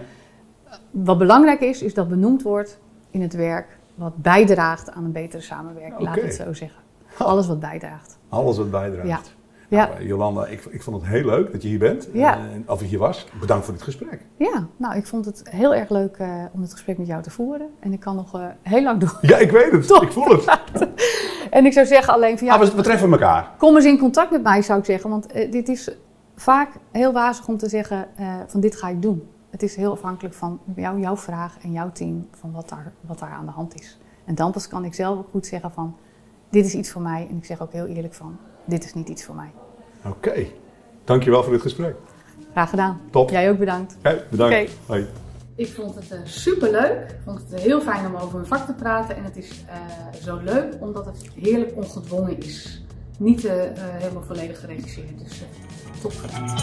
[0.92, 2.80] Wat belangrijk is, is dat benoemd wordt
[3.12, 6.26] in het werk wat bijdraagt aan een betere samenwerking, laat Oké.
[6.26, 6.80] het zo zeggen.
[7.18, 8.18] Alles wat bijdraagt.
[8.30, 9.08] Alles wat bijdraagt.
[9.08, 9.20] Ja.
[9.70, 12.10] Nou, Ja, eh, Jolanda, ik, ik vond het heel leuk dat je hier bent.
[12.14, 12.38] Ja.
[12.38, 13.28] Eh, of je hier was.
[13.40, 14.22] Bedankt voor dit gesprek.
[14.38, 17.30] ja, nou, ik vond het heel erg leuk eh, om het gesprek met jou te
[17.30, 17.68] voeren.
[17.80, 19.18] En ik kan nog heel lang door.
[19.22, 19.90] Ja, ik weet het.
[20.10, 20.58] Ik voel het.
[21.50, 23.52] En ik zou zeggen alleen van ja, Ah, we, we treffen elkaar.
[23.58, 25.10] kom eens in contact met mij, zou ik zeggen.
[25.10, 25.92] Want dit is
[26.36, 28.08] vaak heel wazig om te zeggen
[28.48, 29.28] van dit ga ik doen.
[29.50, 33.20] Het is heel afhankelijk van jou, jouw vraag en jouw team, van wat daar, wat
[33.20, 33.98] daar aan de hand is.
[34.26, 35.96] En dan pas kan ik zelf ook goed zeggen van
[36.50, 37.28] dit is iets voor mij.
[37.30, 38.38] En ik zeg ook heel eerlijk van
[38.70, 39.52] dit is niet iets voor mij.
[40.06, 40.46] Oké.
[41.04, 41.96] Dankjewel voor dit gesprek.
[42.52, 43.02] Graag gedaan.
[43.10, 43.30] Top.
[43.30, 43.98] Jij ook bedankt.
[44.30, 44.56] Bedankt.
[44.56, 44.72] Oké.
[44.86, 45.08] Hoi.
[45.56, 47.10] Ik vond het super leuk.
[47.10, 49.16] Ik vond het heel fijn om over mijn vak te praten.
[49.16, 52.84] En het is eh, zo leuk omdat het heerlijk ongedwongen is.
[53.20, 55.20] Niet eh, eh, helemaal volledig geregisseerd.
[55.20, 56.58] Dus eh, top gedaan.